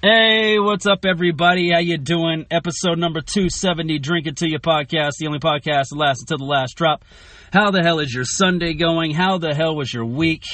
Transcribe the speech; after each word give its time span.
Hey, 0.00 0.60
what's 0.60 0.86
up, 0.86 1.04
everybody? 1.04 1.72
How 1.72 1.80
you 1.80 1.98
doing? 1.98 2.46
Episode 2.52 3.00
number 3.00 3.20
270, 3.20 3.98
Drink 3.98 4.28
It 4.28 4.36
To 4.36 4.48
You 4.48 4.60
podcast, 4.60 5.14
the 5.18 5.26
only 5.26 5.40
podcast 5.40 5.86
that 5.90 5.96
lasts 5.96 6.22
until 6.22 6.38
the 6.38 6.44
last 6.44 6.76
drop. 6.76 7.04
How 7.52 7.72
the 7.72 7.82
hell 7.82 7.98
is 7.98 8.14
your 8.14 8.22
Sunday 8.22 8.74
going? 8.74 9.12
How 9.12 9.38
the 9.38 9.52
hell 9.56 9.74
was 9.74 9.92
your 9.92 10.04
week? 10.04 10.44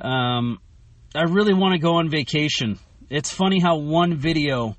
Um, 0.00 0.60
I 1.12 1.24
really 1.24 1.54
want 1.54 1.72
to 1.72 1.80
go 1.80 1.96
on 1.96 2.08
vacation. 2.08 2.78
It's 3.10 3.32
funny 3.32 3.58
how 3.58 3.78
one 3.78 4.14
video 4.14 4.76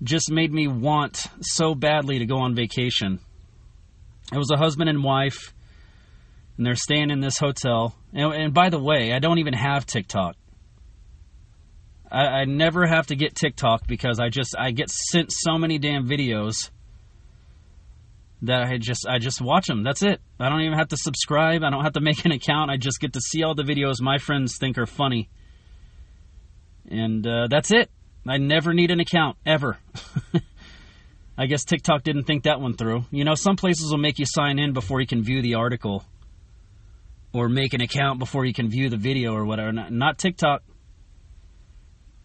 just 0.00 0.30
made 0.30 0.52
me 0.52 0.68
want 0.68 1.26
so 1.40 1.74
badly 1.74 2.20
to 2.20 2.26
go 2.26 2.36
on 2.36 2.54
vacation. 2.54 3.18
It 4.32 4.38
was 4.38 4.52
a 4.52 4.56
husband 4.56 4.88
and 4.88 5.02
wife, 5.02 5.52
and 6.56 6.64
they're 6.64 6.76
staying 6.76 7.10
in 7.10 7.18
this 7.18 7.38
hotel. 7.38 7.96
And, 8.12 8.32
and 8.32 8.54
by 8.54 8.68
the 8.68 8.78
way, 8.78 9.12
I 9.12 9.18
don't 9.18 9.38
even 9.38 9.54
have 9.54 9.86
TikTok. 9.86 10.36
I, 12.10 12.26
I 12.26 12.44
never 12.44 12.86
have 12.86 13.08
to 13.08 13.16
get 13.16 13.34
TikTok 13.34 13.86
because 13.86 14.18
I 14.18 14.28
just 14.28 14.54
I 14.58 14.70
get 14.70 14.90
sent 14.90 15.30
so 15.32 15.58
many 15.58 15.78
damn 15.78 16.08
videos 16.08 16.70
that 18.42 18.64
I 18.64 18.78
just 18.78 19.06
I 19.06 19.18
just 19.18 19.40
watch 19.40 19.66
them. 19.66 19.82
That's 19.82 20.02
it. 20.02 20.20
I 20.38 20.48
don't 20.48 20.62
even 20.62 20.78
have 20.78 20.88
to 20.88 20.96
subscribe. 20.96 21.62
I 21.62 21.70
don't 21.70 21.84
have 21.84 21.94
to 21.94 22.00
make 22.00 22.24
an 22.24 22.32
account. 22.32 22.70
I 22.70 22.76
just 22.76 23.00
get 23.00 23.14
to 23.14 23.20
see 23.20 23.42
all 23.42 23.54
the 23.54 23.62
videos 23.62 24.00
my 24.00 24.18
friends 24.18 24.56
think 24.58 24.78
are 24.78 24.86
funny, 24.86 25.28
and 26.88 27.26
uh, 27.26 27.48
that's 27.50 27.70
it. 27.70 27.90
I 28.26 28.38
never 28.38 28.74
need 28.74 28.90
an 28.90 29.00
account 29.00 29.36
ever. 29.46 29.78
I 31.38 31.46
guess 31.46 31.64
TikTok 31.64 32.02
didn't 32.02 32.24
think 32.24 32.44
that 32.44 32.60
one 32.60 32.74
through. 32.74 33.04
You 33.10 33.24
know, 33.24 33.34
some 33.34 33.56
places 33.56 33.90
will 33.90 33.98
make 33.98 34.18
you 34.18 34.26
sign 34.26 34.58
in 34.58 34.72
before 34.72 35.00
you 35.00 35.06
can 35.06 35.22
view 35.22 35.40
the 35.40 35.54
article, 35.54 36.04
or 37.32 37.48
make 37.48 37.74
an 37.74 37.80
account 37.80 38.18
before 38.18 38.44
you 38.44 38.54
can 38.54 38.68
view 38.68 38.88
the 38.88 38.96
video 38.96 39.34
or 39.34 39.44
whatever. 39.44 39.72
Not, 39.72 39.92
not 39.92 40.18
TikTok. 40.18 40.62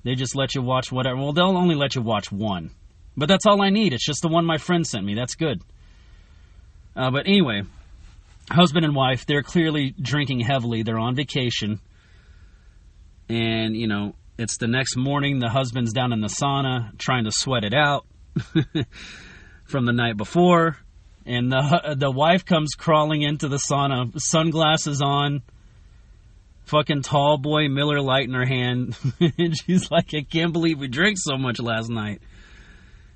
They 0.04 0.16
just 0.16 0.36
let 0.36 0.54
you 0.56 0.62
watch 0.62 0.92
whatever. 0.92 1.18
Well, 1.18 1.34
they'll 1.34 1.58
only 1.58 1.76
let 1.76 1.96
you 1.96 2.02
watch 2.02 2.32
one. 2.32 2.72
But 3.16 3.28
that's 3.28 3.46
all 3.46 3.62
I 3.62 3.70
need. 3.70 3.94
It's 3.94 4.06
just 4.06 4.22
the 4.22 4.28
one 4.28 4.46
my 4.46 4.58
friend 4.58 4.86
sent 4.86 5.06
me. 5.06 5.16
That's 5.16 5.36
good. 5.36 5.62
Uh, 6.96 7.12
but 7.12 7.28
anyway, 7.28 7.64
husband 8.50 8.86
and 8.86 8.96
wife, 8.96 9.26
they're 9.26 9.44
clearly 9.44 9.94
drinking 10.00 10.42
heavily. 10.42 10.84
They're 10.84 11.00
on 11.00 11.16
vacation. 11.16 11.80
And, 13.30 13.76
you 13.76 13.88
know, 13.88 14.16
it's 14.38 14.58
the 14.58 14.68
next 14.68 14.98
morning. 14.98 15.40
The 15.40 15.50
husband's 15.50 15.94
down 15.94 16.12
in 16.12 16.22
the 16.22 16.28
sauna 16.28 16.98
trying 16.98 17.26
to 17.26 17.32
sweat 17.32 17.64
it 17.64 17.74
out 17.74 18.06
from 19.66 19.86
the 19.86 19.94
night 19.94 20.18
before. 20.18 20.78
And 21.26 21.52
the, 21.52 21.96
the 21.98 22.12
wife 22.12 22.46
comes 22.46 22.74
crawling 22.76 23.22
into 23.22 23.48
the 23.48 23.58
sauna, 23.58 24.12
sunglasses 24.20 25.02
on, 25.02 25.42
fucking 26.66 27.02
tall 27.02 27.38
boy 27.38 27.68
Miller 27.68 28.02
Lite 28.02 28.28
in 28.28 28.34
her 28.34 28.46
hand. 28.46 28.96
and 29.20 29.56
she's 29.58 29.92
like, 29.92 30.14
I 30.14 30.22
can't 30.22 30.54
believe 30.54 30.80
we 30.80 30.88
drank 30.88 31.18
so 31.20 31.38
much 31.38 31.60
last 31.60 31.90
night. 31.90 32.22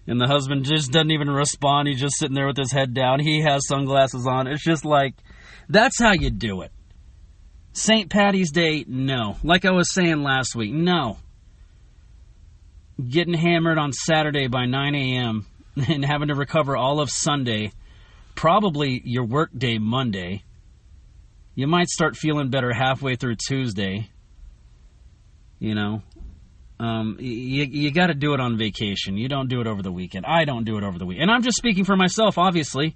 And 0.05 0.21
the 0.21 0.27
husband 0.27 0.63
just 0.63 0.91
doesn't 0.91 1.11
even 1.11 1.29
respond. 1.29 1.87
He's 1.87 1.99
just 1.99 2.17
sitting 2.17 2.35
there 2.35 2.47
with 2.47 2.57
his 2.57 2.71
head 2.71 2.93
down. 2.93 3.19
He 3.19 3.41
has 3.41 3.67
sunglasses 3.67 4.25
on. 4.25 4.47
It's 4.47 4.63
just 4.63 4.85
like, 4.85 5.15
that's 5.67 5.99
how 5.99 6.13
you 6.13 6.29
do 6.29 6.61
it. 6.61 6.71
St. 7.73 8.09
Patty's 8.09 8.51
Day, 8.51 8.85
no. 8.87 9.35
Like 9.43 9.65
I 9.65 9.71
was 9.71 9.93
saying 9.93 10.23
last 10.23 10.55
week, 10.55 10.73
no. 10.73 11.17
Getting 13.05 13.33
hammered 13.33 13.77
on 13.77 13.91
Saturday 13.91 14.47
by 14.47 14.65
9 14.65 14.95
a.m. 14.95 15.45
and 15.87 16.03
having 16.03 16.29
to 16.29 16.35
recover 16.35 16.77
all 16.77 17.01
of 17.01 17.11
Sunday, 17.11 17.71
probably 18.33 19.01
your 19.03 19.25
work 19.25 19.51
day 19.55 19.77
Monday 19.77 20.43
you 21.57 21.65
might 21.65 21.87
start 21.87 22.15
feeling 22.15 22.51
better 22.51 22.71
halfway 22.71 23.15
through 23.15 23.35
Tuesday. 23.35 24.07
You 25.57 25.73
know, 25.73 26.03
um, 26.79 27.17
you 27.19 27.63
you 27.63 27.91
got 27.91 28.07
to 28.07 28.13
do 28.13 28.35
it 28.35 28.39
on 28.39 28.59
vacation. 28.59 29.17
You 29.17 29.27
don't 29.27 29.49
do 29.49 29.59
it 29.59 29.65
over 29.65 29.81
the 29.81 29.91
weekend. 29.91 30.27
I 30.27 30.45
don't 30.45 30.65
do 30.65 30.77
it 30.77 30.83
over 30.83 30.99
the 30.99 31.07
weekend. 31.07 31.23
And 31.23 31.31
I'm 31.31 31.41
just 31.41 31.57
speaking 31.57 31.83
for 31.83 31.97
myself, 31.97 32.37
obviously. 32.37 32.95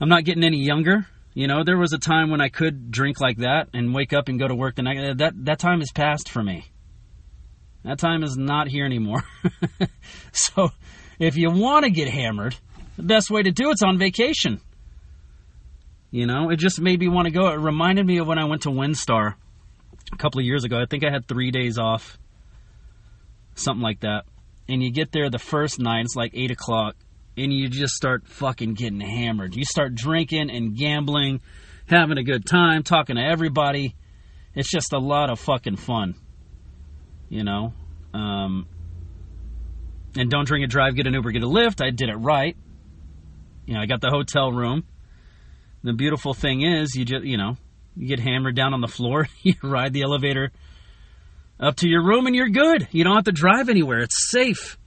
I'm 0.00 0.08
not 0.08 0.24
getting 0.24 0.44
any 0.44 0.58
younger. 0.58 1.08
You 1.34 1.48
know, 1.48 1.64
there 1.64 1.76
was 1.76 1.92
a 1.92 1.98
time 1.98 2.30
when 2.30 2.40
I 2.40 2.50
could 2.50 2.92
drink 2.92 3.20
like 3.20 3.38
that 3.38 3.70
and 3.74 3.92
wake 3.92 4.12
up 4.12 4.28
and 4.28 4.38
go 4.38 4.46
to 4.46 4.54
work 4.54 4.76
the 4.76 4.82
next. 4.82 5.18
That 5.18 5.44
that 5.46 5.58
time 5.58 5.82
is 5.82 5.90
past 5.90 6.28
for 6.28 6.40
me. 6.40 6.66
That 7.82 7.98
time 7.98 8.22
is 8.22 8.36
not 8.36 8.68
here 8.68 8.86
anymore. 8.86 9.24
so, 10.32 10.70
if 11.18 11.36
you 11.36 11.50
want 11.50 11.84
to 11.84 11.90
get 11.90 12.08
hammered, 12.08 12.54
the 12.96 13.02
best 13.02 13.28
way 13.28 13.42
to 13.42 13.50
do 13.50 13.72
it's 13.72 13.82
on 13.82 13.98
vacation. 13.98 14.60
You 16.10 16.26
know, 16.26 16.50
it 16.50 16.58
just 16.58 16.80
made 16.80 16.98
me 16.98 17.08
want 17.08 17.26
to 17.26 17.30
go. 17.30 17.48
It 17.48 17.58
reminded 17.58 18.04
me 18.04 18.18
of 18.18 18.26
when 18.26 18.38
I 18.38 18.44
went 18.44 18.62
to 18.62 18.70
WinStar 18.70 19.34
a 20.12 20.16
couple 20.16 20.40
of 20.40 20.44
years 20.44 20.64
ago. 20.64 20.80
I 20.80 20.86
think 20.86 21.04
I 21.04 21.10
had 21.10 21.28
three 21.28 21.52
days 21.52 21.78
off, 21.78 22.18
something 23.54 23.82
like 23.82 24.00
that. 24.00 24.24
And 24.68 24.82
you 24.82 24.90
get 24.90 25.12
there 25.12 25.30
the 25.30 25.38
first 25.38 25.78
night, 25.78 26.04
it's 26.04 26.16
like 26.16 26.32
8 26.34 26.50
o'clock, 26.50 26.96
and 27.36 27.52
you 27.52 27.68
just 27.68 27.94
start 27.94 28.26
fucking 28.26 28.74
getting 28.74 29.00
hammered. 29.00 29.54
You 29.54 29.64
start 29.64 29.94
drinking 29.94 30.50
and 30.50 30.76
gambling, 30.76 31.40
having 31.86 32.18
a 32.18 32.24
good 32.24 32.44
time, 32.44 32.82
talking 32.82 33.16
to 33.16 33.22
everybody. 33.22 33.94
It's 34.54 34.70
just 34.70 34.92
a 34.92 34.98
lot 34.98 35.30
of 35.30 35.38
fucking 35.38 35.76
fun, 35.76 36.16
you 37.28 37.44
know? 37.44 37.72
Um, 38.12 38.66
and 40.16 40.28
don't 40.28 40.44
drink 40.44 40.64
and 40.64 40.70
drive, 40.70 40.96
get 40.96 41.06
an 41.06 41.14
Uber, 41.14 41.30
get 41.30 41.44
a 41.44 41.46
Lyft. 41.46 41.84
I 41.84 41.90
did 41.90 42.08
it 42.08 42.16
right. 42.16 42.56
You 43.64 43.74
know, 43.74 43.80
I 43.80 43.86
got 43.86 44.00
the 44.00 44.10
hotel 44.10 44.50
room 44.50 44.84
the 45.82 45.92
beautiful 45.92 46.34
thing 46.34 46.62
is, 46.62 46.94
you 46.94 47.04
just, 47.04 47.24
you 47.24 47.36
know, 47.36 47.56
you 47.96 48.06
get 48.06 48.20
hammered 48.20 48.54
down 48.54 48.74
on 48.74 48.80
the 48.80 48.88
floor, 48.88 49.28
you 49.42 49.54
ride 49.62 49.92
the 49.92 50.02
elevator 50.02 50.52
up 51.58 51.76
to 51.76 51.88
your 51.88 52.02
room, 52.02 52.26
and 52.26 52.34
you're 52.34 52.48
good. 52.48 52.88
You 52.90 53.04
don't 53.04 53.14
have 53.14 53.24
to 53.24 53.32
drive 53.32 53.68
anywhere. 53.68 54.00
It's 54.00 54.30
safe. 54.30 54.78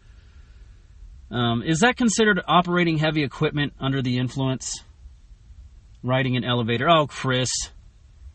Um, 1.31 1.63
is 1.63 1.79
that 1.79 1.97
considered 1.97 2.41
operating 2.47 2.97
heavy 2.97 3.23
equipment 3.23 3.73
under 3.79 4.01
the 4.01 4.17
influence? 4.17 4.83
Riding 6.03 6.35
an 6.35 6.43
elevator. 6.43 6.89
Oh, 6.89 7.07
Chris, 7.07 7.49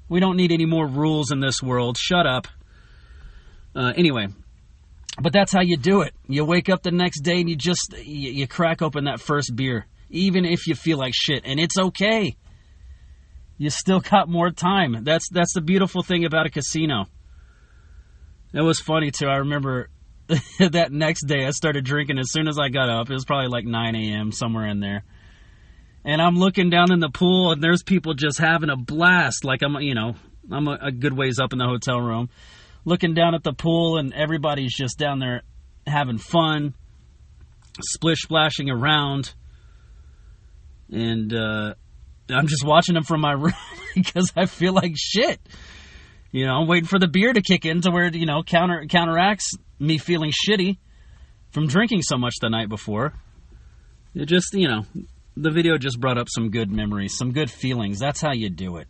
we 0.09 0.21
don't 0.21 0.37
need 0.37 0.53
any 0.53 0.67
more 0.67 0.87
rules 0.87 1.31
in 1.31 1.41
this 1.41 1.63
world. 1.63 1.97
Shut 1.99 2.27
up. 2.27 2.49
Uh, 3.75 3.93
anyway, 3.97 4.29
but 5.21 5.33
that's 5.33 5.53
how 5.53 5.61
you 5.61 5.77
do 5.77 6.01
it. 6.01 6.15
You 6.27 6.45
wake 6.45 6.69
up 6.69 6.83
the 6.83 6.91
next 6.91 7.21
day 7.21 7.41
and 7.41 7.49
you 7.49 7.55
just 7.55 7.95
you, 7.99 8.31
you 8.31 8.49
crack 8.49 8.83
open 8.83 9.05
that 9.05 9.21
first 9.21 9.55
beer, 9.55 9.87
even 10.11 10.45
if 10.45 10.67
you 10.67 10.75
feel 10.75 10.99
like 10.99 11.13
shit, 11.15 11.43
and 11.45 11.61
it's 11.61 11.79
okay 11.79 12.37
you 13.59 13.71
still 13.71 14.01
got 14.01 14.29
more 14.29 14.51
time. 14.51 15.05
That's 15.05 15.29
that's 15.29 15.53
the 15.53 15.61
beautiful 15.61 16.03
thing 16.03 16.25
about 16.25 16.47
a 16.47 16.51
casino. 16.51 17.07
It 18.55 18.63
was 18.63 18.81
funny 18.81 19.11
too. 19.11 19.27
I 19.27 19.39
remember 19.39 19.91
that 20.59 20.93
next 20.93 21.27
day 21.27 21.45
I 21.45 21.51
started 21.51 21.85
drinking 21.85 22.19
as 22.19 22.31
soon 22.31 22.49
as 22.49 22.59
I 22.59 22.69
got 22.69 22.89
up. 22.89 23.11
It 23.11 23.15
was 23.15 23.25
probably 23.25 23.49
like 23.49 23.65
9 23.65 23.95
a.m. 23.95 24.33
somewhere 24.33 24.67
in 24.67 24.81
there. 24.81 25.05
And 26.05 26.23
I'm 26.23 26.37
looking 26.37 26.71
down 26.71 26.93
in 26.93 27.01
the 27.01 27.11
pool 27.11 27.53
and 27.53 27.63
there's 27.63 27.83
people 27.83 28.15
just 28.15 28.39
having 28.39 28.71
a 28.71 28.77
blast. 28.77 29.45
Like 29.45 29.63
I'm, 29.63 29.75
you 29.81 29.95
know, 29.95 30.15
I'm 30.51 30.69
a, 30.69 30.79
a 30.83 30.93
good 30.93 31.13
ways 31.13 31.39
up 31.39 31.53
in 31.53 31.59
the 31.59 31.67
hotel 31.67 32.01
room, 32.01 32.31
looking 32.85 33.15
down 33.15 33.35
at 33.35 33.43
the 33.43 33.53
pool 33.53 33.99
and 33.99 34.15
everybody's 34.15 34.75
just 34.75 34.99
down 34.99 35.19
there 35.19 35.43
having 35.87 36.19
fun, 36.19 36.75
splish 37.81 38.21
splashing 38.23 38.71
around. 38.71 39.35
And 40.91 41.35
uh, 41.35 41.75
I'm 42.31 42.47
just 42.47 42.65
watching 42.65 42.94
them 42.94 43.05
from 43.05 43.21
my 43.21 43.33
room 43.33 43.55
because 43.94 44.33
I 44.37 44.47
feel 44.47 44.72
like 44.72 44.94
shit. 44.97 45.41
You 46.31 46.47
know, 46.47 46.55
I'm 46.55 46.69
waiting 46.69 46.87
for 46.87 46.99
the 46.99 47.09
beer 47.09 47.33
to 47.33 47.41
kick 47.41 47.65
in 47.65 47.81
to 47.83 47.91
where 47.91 48.09
you 48.09 48.27
know 48.27 48.43
counter 48.43 48.87
counteracts 48.89 49.53
me 49.78 49.99
feeling 49.99 50.33
shitty 50.33 50.78
from 51.50 51.66
drinking 51.66 52.03
so 52.03 52.19
much 52.19 52.34
the 52.41 52.50
night 52.50 52.69
before. 52.69 53.15
It 54.15 54.27
just 54.27 54.53
you 54.53 54.69
know, 54.69 54.84
the 55.37 55.50
video 55.50 55.78
just 55.78 56.00
brought 56.00 56.19
up 56.19 56.28
some 56.28 56.50
good 56.50 56.71
memories, 56.71 57.16
some 57.16 57.33
good 57.33 57.50
feelings. 57.50 57.99
That's 57.99 58.21
how 58.21 58.33
you 58.33 58.50
do 58.50 58.77
it 58.77 58.89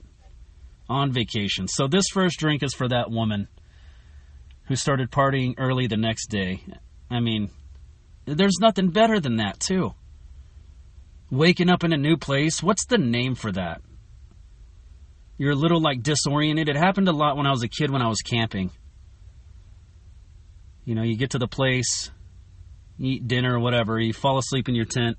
on 0.88 1.12
vacation. 1.12 1.68
So 1.68 1.86
this 1.86 2.06
first 2.12 2.38
drink 2.38 2.62
is 2.62 2.74
for 2.74 2.88
that 2.88 3.10
woman 3.10 3.48
who 4.64 4.74
started 4.74 5.10
partying 5.10 5.54
early 5.58 5.86
the 5.86 5.96
next 5.96 6.26
day. 6.26 6.62
I 7.10 7.20
mean, 7.20 7.50
there's 8.26 8.58
nothing 8.60 8.90
better 8.90 9.20
than 9.20 9.36
that, 9.36 9.60
too 9.60 9.94
waking 11.30 11.68
up 11.68 11.84
in 11.84 11.92
a 11.92 11.96
new 11.96 12.16
place. 12.16 12.62
What's 12.62 12.86
the 12.86 12.98
name 12.98 13.34
for 13.34 13.52
that? 13.52 13.82
You're 15.36 15.52
a 15.52 15.56
little 15.56 15.80
like 15.80 16.02
disoriented. 16.02 16.68
It 16.68 16.76
happened 16.76 17.08
a 17.08 17.12
lot 17.12 17.36
when 17.36 17.46
I 17.46 17.50
was 17.50 17.62
a 17.62 17.68
kid 17.68 17.90
when 17.90 18.02
I 18.02 18.08
was 18.08 18.20
camping. 18.20 18.70
You 20.84 20.94
know, 20.94 21.02
you 21.02 21.16
get 21.16 21.30
to 21.30 21.38
the 21.38 21.46
place, 21.46 22.10
eat 22.98 23.28
dinner 23.28 23.54
or 23.54 23.60
whatever, 23.60 24.00
you 24.00 24.12
fall 24.12 24.38
asleep 24.38 24.68
in 24.68 24.74
your 24.74 24.86
tent. 24.86 25.16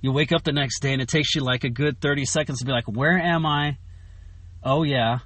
You 0.00 0.12
wake 0.12 0.32
up 0.32 0.42
the 0.42 0.52
next 0.52 0.80
day 0.80 0.92
and 0.92 1.00
it 1.00 1.08
takes 1.08 1.34
you 1.34 1.42
like 1.42 1.62
a 1.64 1.70
good 1.70 2.00
30 2.00 2.24
seconds 2.24 2.58
to 2.58 2.64
be 2.64 2.72
like, 2.72 2.86
where 2.86 3.16
am 3.16 3.46
I? 3.46 3.78
Oh, 4.64 4.82
yeah. 4.82 5.18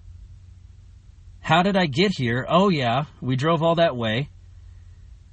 How 1.40 1.62
did 1.62 1.76
I 1.76 1.86
get 1.86 2.12
here? 2.14 2.46
Oh, 2.48 2.68
yeah. 2.68 3.06
We 3.22 3.36
drove 3.36 3.62
all 3.62 3.76
that 3.76 3.96
way 3.96 4.28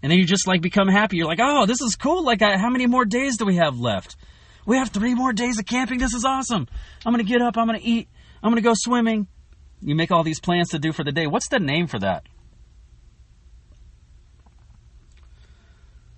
and 0.04 0.12
then 0.12 0.20
you 0.20 0.26
just 0.26 0.48
like 0.48 0.62
become 0.62 0.90
happy. 0.90 1.18
You're 1.18 1.28
like, 1.28 1.40
oh, 1.42 1.66
this 1.66 1.82
is 1.82 1.96
cool. 1.96 2.24
Like, 2.26 2.42
how 2.42 2.70
many 2.70 2.86
more 2.86 3.06
days 3.06 3.38
do 3.38 3.46
we 3.46 3.56
have 3.56 3.80
left? 3.80 4.18
We 4.66 4.78
have 4.78 4.90
three 4.90 5.16
more 5.16 5.32
days 5.32 5.58
of 5.60 5.66
camping. 5.66 5.98
This 5.98 6.14
is 6.14 6.26
awesome. 6.26 6.68
I'm 7.06 7.14
gonna 7.14 7.24
get 7.24 7.42
up. 7.42 7.58
I'm 7.58 7.66
gonna 7.66 7.80
eat. 7.82 8.10
I'm 8.44 8.52
gonna 8.52 8.62
go 8.62 8.74
swimming. 8.76 9.28
You 9.82 9.96
make 9.96 10.12
all 10.12 10.24
these 10.24 10.42
plans 10.42 10.70
to 10.70 10.80
do 10.80 10.92
for 10.92 11.06
the 11.06 11.14
day. 11.14 11.26
What's 11.26 11.48
the 11.48 11.60
name 11.60 11.88
for 11.88 12.00
that? 12.00 12.26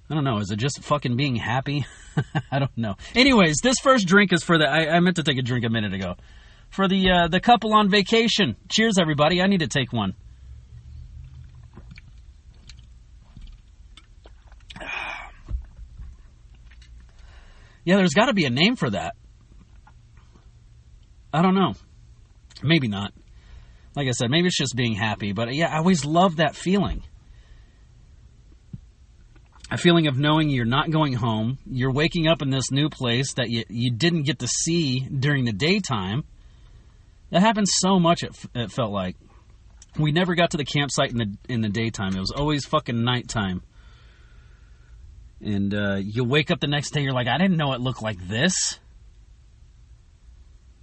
I 0.10 0.14
don't 0.14 0.24
know. 0.24 0.38
Is 0.38 0.52
it 0.52 0.58
just 0.58 0.84
fucking 0.84 1.16
being 1.16 1.36
happy? 1.36 1.86
I 2.52 2.60
don't 2.60 2.78
know. 2.78 2.96
Anyways, 3.16 3.58
this 3.64 3.78
first 3.82 4.08
drink 4.08 4.34
is 4.34 4.44
for 4.44 4.58
the. 4.58 4.68
I, 4.68 4.96
I 4.96 5.00
meant 5.00 5.16
to 5.18 5.24
take 5.24 5.38
a 5.38 5.44
drink 5.44 5.64
a 5.64 5.70
minute 5.70 5.94
ago. 5.94 6.16
For 6.70 6.88
the 6.88 7.12
uh, 7.12 7.28
the 7.28 7.40
couple 7.40 7.74
on 7.74 7.90
vacation. 7.90 8.56
Cheers, 8.68 8.98
everybody. 9.00 9.42
I 9.42 9.48
need 9.48 9.60
to 9.60 9.68
take 9.68 9.94
one. 9.94 10.16
Yeah, 17.86 17.98
there's 17.98 18.14
got 18.14 18.26
to 18.26 18.34
be 18.34 18.46
a 18.46 18.50
name 18.50 18.76
for 18.76 18.90
that. 18.90 19.16
I 21.32 21.42
don't 21.42 21.56
know. 21.56 21.74
Maybe 22.64 22.88
not. 22.88 23.14
Like 23.96 24.08
I 24.08 24.12
said, 24.12 24.30
maybe 24.30 24.48
it's 24.48 24.58
just 24.58 24.76
being 24.76 24.94
happy. 24.94 25.32
But 25.32 25.54
yeah, 25.54 25.74
I 25.74 25.78
always 25.78 26.04
love 26.04 26.38
that 26.38 26.56
feeling. 26.56 27.04
A 29.72 29.78
feeling 29.78 30.08
of 30.08 30.18
knowing 30.18 30.50
you're 30.50 30.66
not 30.66 30.92
going 30.92 31.14
home. 31.14 31.58
You're 31.66 31.94
waking 31.94 32.28
up 32.28 32.42
in 32.42 32.50
this 32.50 32.72
new 32.72 32.90
place 32.90 33.34
that 33.34 33.50
you, 33.50 33.64
you 33.70 33.92
didn't 33.92 34.24
get 34.24 34.40
to 34.40 34.48
see 34.48 35.00
during 35.00 35.46
the 35.46 35.54
daytime. 35.54 36.24
That 37.32 37.42
happened 37.42 37.68
so 37.68 38.00
much, 38.00 38.24
it, 38.24 38.36
it 38.54 38.72
felt 38.72 38.92
like. 38.92 39.16
We 39.98 40.12
never 40.12 40.36
got 40.36 40.52
to 40.52 40.58
the 40.58 40.66
campsite 40.66 41.12
in 41.12 41.18
the 41.18 41.38
in 41.48 41.62
the 41.62 41.70
daytime. 41.70 42.16
It 42.16 42.20
was 42.20 42.34
always 42.36 42.66
fucking 42.66 43.04
nighttime. 43.04 43.62
And 45.46 45.76
uh, 45.76 45.98
you 46.02 46.24
wake 46.24 46.50
up 46.50 46.60
the 46.60 46.68
next 46.68 46.90
day, 46.90 47.02
you're 47.02 47.14
like, 47.14 47.28
I 47.28 47.38
didn't 47.38 47.58
know 47.58 47.74
it 47.74 47.80
looked 47.80 48.02
like 48.02 48.18
this. 48.28 48.80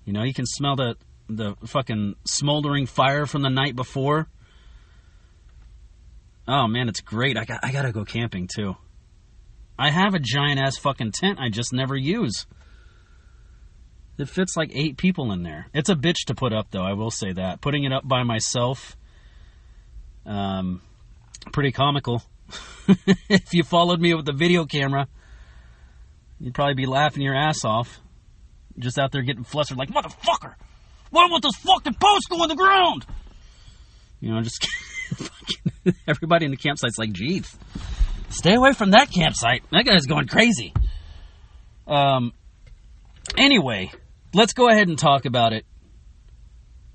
You 0.05 0.13
know, 0.13 0.23
you 0.23 0.33
can 0.33 0.47
smell 0.47 0.77
the 0.77 0.97
the 1.29 1.55
fucking 1.67 2.15
smoldering 2.25 2.87
fire 2.87 3.27
from 3.27 3.43
the 3.43 3.49
night 3.49 3.75
before. 3.75 4.29
Oh 6.47 6.67
man, 6.69 6.89
it's 6.89 7.01
great. 7.01 7.37
I 7.37 7.45
got 7.45 7.61
I 7.63 7.73
gotta 7.73 7.93
go 7.93 8.05
camping 8.05 8.49
too. 8.53 8.77
I 9.79 9.91
have 9.91 10.15
a 10.15 10.21
giant 10.21 10.61
ass 10.61 10.77
fucking 10.77 11.13
tent 11.13 11.39
I 11.41 11.49
just 11.49 11.73
never 11.73 11.97
use. 11.97 12.47
It 14.19 14.29
fits 14.29 14.57
like 14.57 14.71
eight 14.75 14.97
people 14.97 15.33
in 15.33 15.43
there. 15.43 15.69
It's 15.75 15.89
a 15.89 15.97
bitch 15.97 16.27
to 16.27 16.35
put 16.35 16.53
up 16.53 16.71
though, 16.71 16.85
I 16.85 16.93
will 16.93 17.11
say 17.11 17.33
that. 17.33 17.61
Putting 17.61 17.85
it 17.85 17.93
up 17.93 18.07
by 18.07 18.23
myself, 18.23 18.97
um, 20.25 20.83
pretty 21.53 21.73
comical. 21.73 22.23
if 23.29 23.53
you 23.53 23.63
followed 23.63 24.01
me 24.01 24.15
with 24.15 24.27
the 24.27 24.33
video 24.33 24.65
camera, 24.65 25.09
you'd 26.39 26.55
probably 26.55 26.75
be 26.75 26.87
laughing 26.87 27.23
your 27.23 27.35
ass 27.35 27.65
off. 27.65 28.01
Just 28.79 28.99
out 28.99 29.13
there 29.13 29.23
getting 29.23 29.45
flustered 29.45 29.77
like, 29.77 29.91
motherfucker! 29.91 30.55
Why 31.11 31.29
won't 31.31 31.43
this 31.43 31.57
fucking 31.57 31.95
post 31.95 32.29
go 32.31 32.43
on 32.43 32.49
the 32.49 32.55
ground? 32.55 33.05
You 34.21 34.35
know, 34.35 34.41
just 34.41 34.67
everybody 36.07 36.47
in 36.47 36.51
the 36.51 36.57
campsite's 36.57 36.97
like, 36.97 37.13
geez, 37.13 37.55
stay 38.31 38.55
away 38.55 38.73
from 38.73 38.93
that 38.93 39.11
campsite. 39.11 39.63
That 39.71 39.85
guy's 39.85 40.07
going 40.07 40.27
crazy. 40.27 40.73
Um. 41.87 42.33
Anyway, 43.37 43.93
let's 44.35 44.53
go 44.53 44.69
ahead 44.69 44.89
and 44.89 44.99
talk 44.99 45.27
about 45.27 45.53
it. 45.53 45.65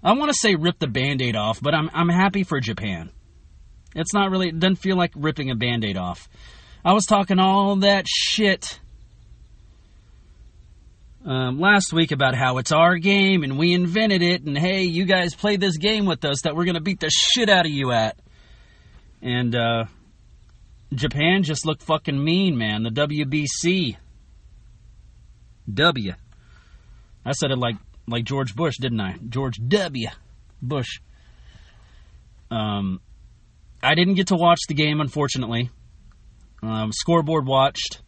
I 0.03 0.13
want 0.13 0.31
to 0.31 0.37
say 0.37 0.55
rip 0.55 0.79
the 0.79 0.87
band-aid 0.87 1.35
off, 1.35 1.61
but 1.61 1.73
I'm 1.73 1.89
I'm 1.93 2.09
happy 2.09 2.43
for 2.43 2.59
Japan. 2.59 3.11
It's 3.95 4.13
not 4.13 4.29
really 4.31 4.49
it 4.49 4.59
doesn't 4.59 4.77
feel 4.77 4.97
like 4.97 5.11
ripping 5.15 5.49
a 5.49 5.55
band-aid 5.55 5.97
off. 5.97 6.29
I 6.85 6.93
was 6.93 7.05
talking 7.05 7.39
all 7.39 7.77
that 7.77 8.05
shit 8.07 8.79
um, 11.25 11.59
last 11.59 11.91
week 11.91 12.11
about 12.11 12.35
how 12.35 12.57
it's 12.57 12.71
our 12.71 12.97
game 12.97 13.43
and 13.43 13.57
we 13.57 13.73
invented 13.73 14.21
it, 14.21 14.43
and 14.43 14.57
hey, 14.57 14.83
you 14.83 15.05
guys 15.05 15.35
play 15.35 15.57
this 15.57 15.77
game 15.77 16.05
with 16.05 16.23
us 16.23 16.41
that 16.43 16.55
we're 16.55 16.65
going 16.65 16.75
to 16.75 16.81
beat 16.81 16.99
the 16.99 17.09
shit 17.09 17.49
out 17.49 17.65
of 17.65 17.71
you 17.71 17.91
at. 17.91 18.17
And 19.21 19.55
uh, 19.55 19.85
Japan 20.93 21.43
just 21.43 21.65
looked 21.65 21.83
fucking 21.83 22.23
mean, 22.23 22.57
man. 22.57 22.83
The 22.83 22.91
WBC. 22.91 23.97
W. 25.73 26.13
I 27.25 27.31
said 27.33 27.51
it 27.51 27.57
like 27.57 27.75
like 28.07 28.23
George 28.23 28.55
Bush, 28.55 28.75
didn't 28.79 29.01
I? 29.01 29.17
George 29.27 29.59
W. 29.67 30.07
Bush. 30.61 31.01
Um, 32.49 33.01
I 33.87 33.95
didn't 33.95 34.15
get 34.15 34.27
to 34.27 34.35
watch 34.35 34.59
the 34.67 34.73
game, 34.73 34.99
unfortunately. 34.99 35.69
Um, 36.61 36.91
scoreboard 36.91 37.45
watched. 37.45 38.01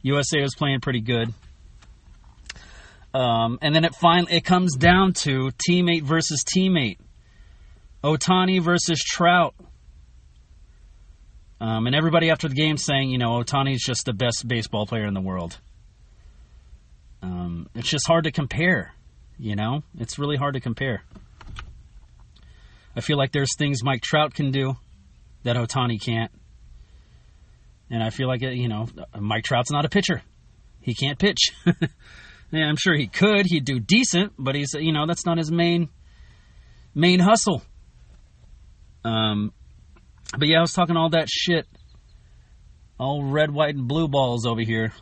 USA 0.00 0.40
was 0.40 0.54
playing 0.54 0.80
pretty 0.80 1.02
good. 1.02 1.34
Um, 3.12 3.58
and 3.60 3.74
then 3.74 3.84
it 3.84 3.94
finally 3.94 4.32
it 4.32 4.46
comes 4.46 4.76
down 4.76 5.12
to 5.24 5.50
teammate 5.68 6.04
versus 6.04 6.42
teammate. 6.42 6.96
Ohtani 8.02 8.62
versus 8.62 8.98
Trout. 8.98 9.54
Um, 11.60 11.86
and 11.86 11.94
everybody 11.94 12.30
after 12.30 12.48
the 12.48 12.54
game 12.54 12.78
saying, 12.78 13.10
you 13.10 13.18
know, 13.18 13.42
Ohtani's 13.42 13.84
just 13.84 14.06
the 14.06 14.14
best 14.14 14.48
baseball 14.48 14.86
player 14.86 15.04
in 15.04 15.12
the 15.12 15.20
world. 15.20 15.58
Um, 17.20 17.68
it's 17.74 17.90
just 17.90 18.06
hard 18.06 18.24
to 18.24 18.30
compare, 18.30 18.94
you 19.38 19.54
know? 19.54 19.82
It's 19.98 20.18
really 20.18 20.36
hard 20.36 20.54
to 20.54 20.60
compare. 20.60 21.02
I 22.98 23.00
feel 23.00 23.16
like 23.16 23.32
there's 23.32 23.56
things 23.56 23.82
Mike 23.82 24.02
Trout 24.02 24.34
can 24.34 24.50
do 24.50 24.74
that 25.44 25.56
Ohtani 25.56 25.98
can't. 26.02 26.30
And 27.90 28.02
I 28.02 28.10
feel 28.10 28.28
like, 28.28 28.42
you 28.42 28.68
know, 28.68 28.86
Mike 29.18 29.44
Trout's 29.44 29.70
not 29.70 29.86
a 29.86 29.88
pitcher. 29.88 30.20
He 30.80 30.94
can't 30.94 31.18
pitch. 31.18 31.52
Yeah, 32.50 32.64
I'm 32.64 32.76
sure 32.76 32.94
he 32.94 33.08
could. 33.08 33.46
He'd 33.46 33.64
do 33.64 33.78
decent, 33.78 34.32
but 34.38 34.54
he's 34.54 34.72
you 34.74 34.92
know 34.92 35.06
that's 35.06 35.26
not 35.26 35.36
his 35.36 35.52
main 35.52 35.88
main 36.94 37.20
hustle. 37.20 37.62
Um, 39.04 39.52
but 40.36 40.48
yeah, 40.48 40.58
I 40.58 40.60
was 40.62 40.72
talking 40.72 40.96
all 40.96 41.10
that 41.10 41.28
shit, 41.28 41.66
all 42.98 43.22
red, 43.24 43.50
white, 43.50 43.74
and 43.74 43.86
blue 43.86 44.08
balls 44.08 44.46
over 44.46 44.62
here, 44.62 44.92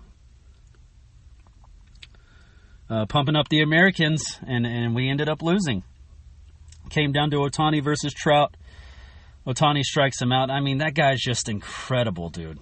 uh, 2.91 3.07
pumping 3.07 3.37
up 3.37 3.49
the 3.49 3.63
Americans, 3.63 4.25
and 4.47 4.67
and 4.67 4.95
we 4.95 5.09
ended 5.09 5.29
up 5.29 5.41
losing. 5.41 5.85
Came 6.91 7.13
down 7.13 7.31
to 7.31 7.39
Ohtani 7.39 7.83
versus 7.83 8.13
Trout. 8.13 8.57
Ohtani 9.47 9.83
strikes 9.83 10.21
him 10.21 10.33
out. 10.33 10.51
I 10.51 10.61
mean, 10.61 10.79
that 10.79 10.95
guy's 10.95 11.21
just 11.21 11.49
incredible, 11.49 12.31
dude. 12.31 12.59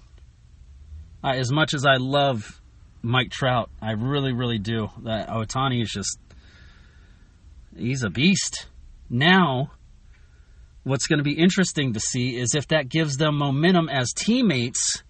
as 1.23 1.51
much 1.51 1.73
as 1.73 1.85
I 1.85 1.95
love 1.97 2.61
Mike 3.01 3.31
Trout. 3.31 3.69
I 3.81 3.91
really, 3.91 4.33
really 4.33 4.59
do. 4.59 4.89
That 5.03 5.29
Ohtani 5.29 5.81
is 5.81 5.91
just 5.91 6.19
he's 7.75 8.03
a 8.03 8.09
beast. 8.09 8.67
Now, 9.09 9.71
what's 10.83 11.07
going 11.07 11.19
to 11.19 11.23
be 11.23 11.37
interesting 11.37 11.93
to 11.93 11.99
see 11.99 12.37
is 12.37 12.55
if 12.55 12.67
that 12.69 12.89
gives 12.89 13.17
them 13.17 13.37
momentum 13.37 13.89
as 13.89 14.11
teammates 14.13 15.03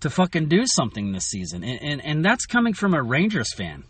to 0.00 0.10
fucking 0.10 0.48
do 0.48 0.62
something 0.64 1.12
this 1.12 1.26
season. 1.26 1.64
And, 1.64 1.82
and, 1.82 2.04
and 2.04 2.24
that's 2.24 2.46
coming 2.46 2.74
from 2.74 2.94
a 2.94 3.02
Rangers 3.02 3.52
fan. 3.54 3.84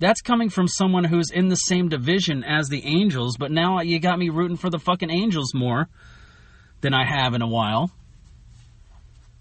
That's 0.00 0.22
coming 0.22 0.48
from 0.48 0.66
someone 0.66 1.04
who's 1.04 1.30
in 1.30 1.48
the 1.48 1.56
same 1.56 1.90
division 1.90 2.42
as 2.42 2.68
the 2.68 2.84
Angels, 2.84 3.36
but 3.38 3.52
now 3.52 3.80
you 3.80 4.00
got 4.00 4.18
me 4.18 4.30
rooting 4.30 4.56
for 4.56 4.70
the 4.70 4.78
fucking 4.78 5.10
Angels 5.10 5.54
more 5.54 5.88
than 6.80 6.94
I 6.94 7.04
have 7.04 7.34
in 7.34 7.42
a 7.42 7.46
while. 7.46 7.90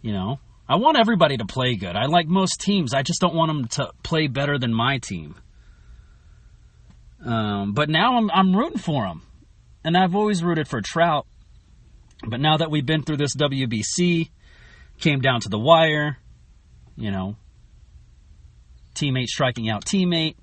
You 0.01 0.11
know, 0.11 0.39
I 0.67 0.75
want 0.75 0.97
everybody 0.99 1.37
to 1.37 1.45
play 1.45 1.75
good. 1.75 1.95
I 1.95 2.07
like 2.07 2.27
most 2.27 2.59
teams. 2.59 2.93
I 2.93 3.03
just 3.03 3.21
don't 3.21 3.33
want 3.33 3.49
them 3.49 3.67
to 3.69 3.91
play 4.03 4.27
better 4.27 4.59
than 4.59 4.73
my 4.73 4.97
team. 4.97 5.35
Um, 7.25 7.73
but 7.73 7.89
now 7.89 8.17
I'm, 8.17 8.29
I'm 8.29 8.55
rooting 8.55 8.79
for 8.79 9.07
them. 9.07 9.21
And 9.83 9.97
I've 9.97 10.15
always 10.15 10.43
rooted 10.43 10.67
for 10.67 10.81
Trout. 10.81 11.25
But 12.27 12.41
now 12.41 12.57
that 12.57 12.69
we've 12.69 12.85
been 12.85 13.03
through 13.03 13.17
this 13.17 13.33
WBC, 13.35 14.29
came 14.99 15.21
down 15.21 15.39
to 15.41 15.49
the 15.49 15.57
wire, 15.57 16.17
you 16.97 17.11
know, 17.11 17.37
teammate 18.93 19.27
striking 19.27 19.69
out 19.69 19.85
teammate. 19.85 20.35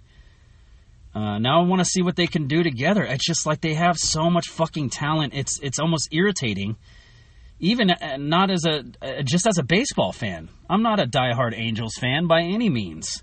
Uh, 1.17 1.39
now 1.39 1.63
I 1.63 1.65
want 1.67 1.81
to 1.81 1.85
see 1.87 2.03
what 2.03 2.15
they 2.15 2.27
can 2.27 2.47
do 2.47 2.63
together. 2.63 3.03
It's 3.03 3.27
just 3.27 3.47
like 3.47 3.63
they 3.63 3.75
have 3.75 3.97
so 3.97 4.29
much 4.29 4.51
fucking 4.51 4.91
talent. 4.91 5.33
It's 5.35 5.59
it's 5.61 5.79
almost 5.79 6.11
irritating 6.13 6.77
even 7.59 7.91
uh, 7.91 8.17
not 8.19 8.51
as 8.51 8.65
a 8.67 8.85
uh, 9.01 9.23
just 9.23 9.47
as 9.47 9.59
a 9.59 9.63
baseball 9.63 10.13
fan. 10.13 10.49
I'm 10.69 10.83
not 10.83 11.01
a 11.01 11.07
diehard 11.07 11.55
Angels 11.57 11.95
fan 11.99 12.27
by 12.27 12.43
any 12.43 12.69
means, 12.69 13.23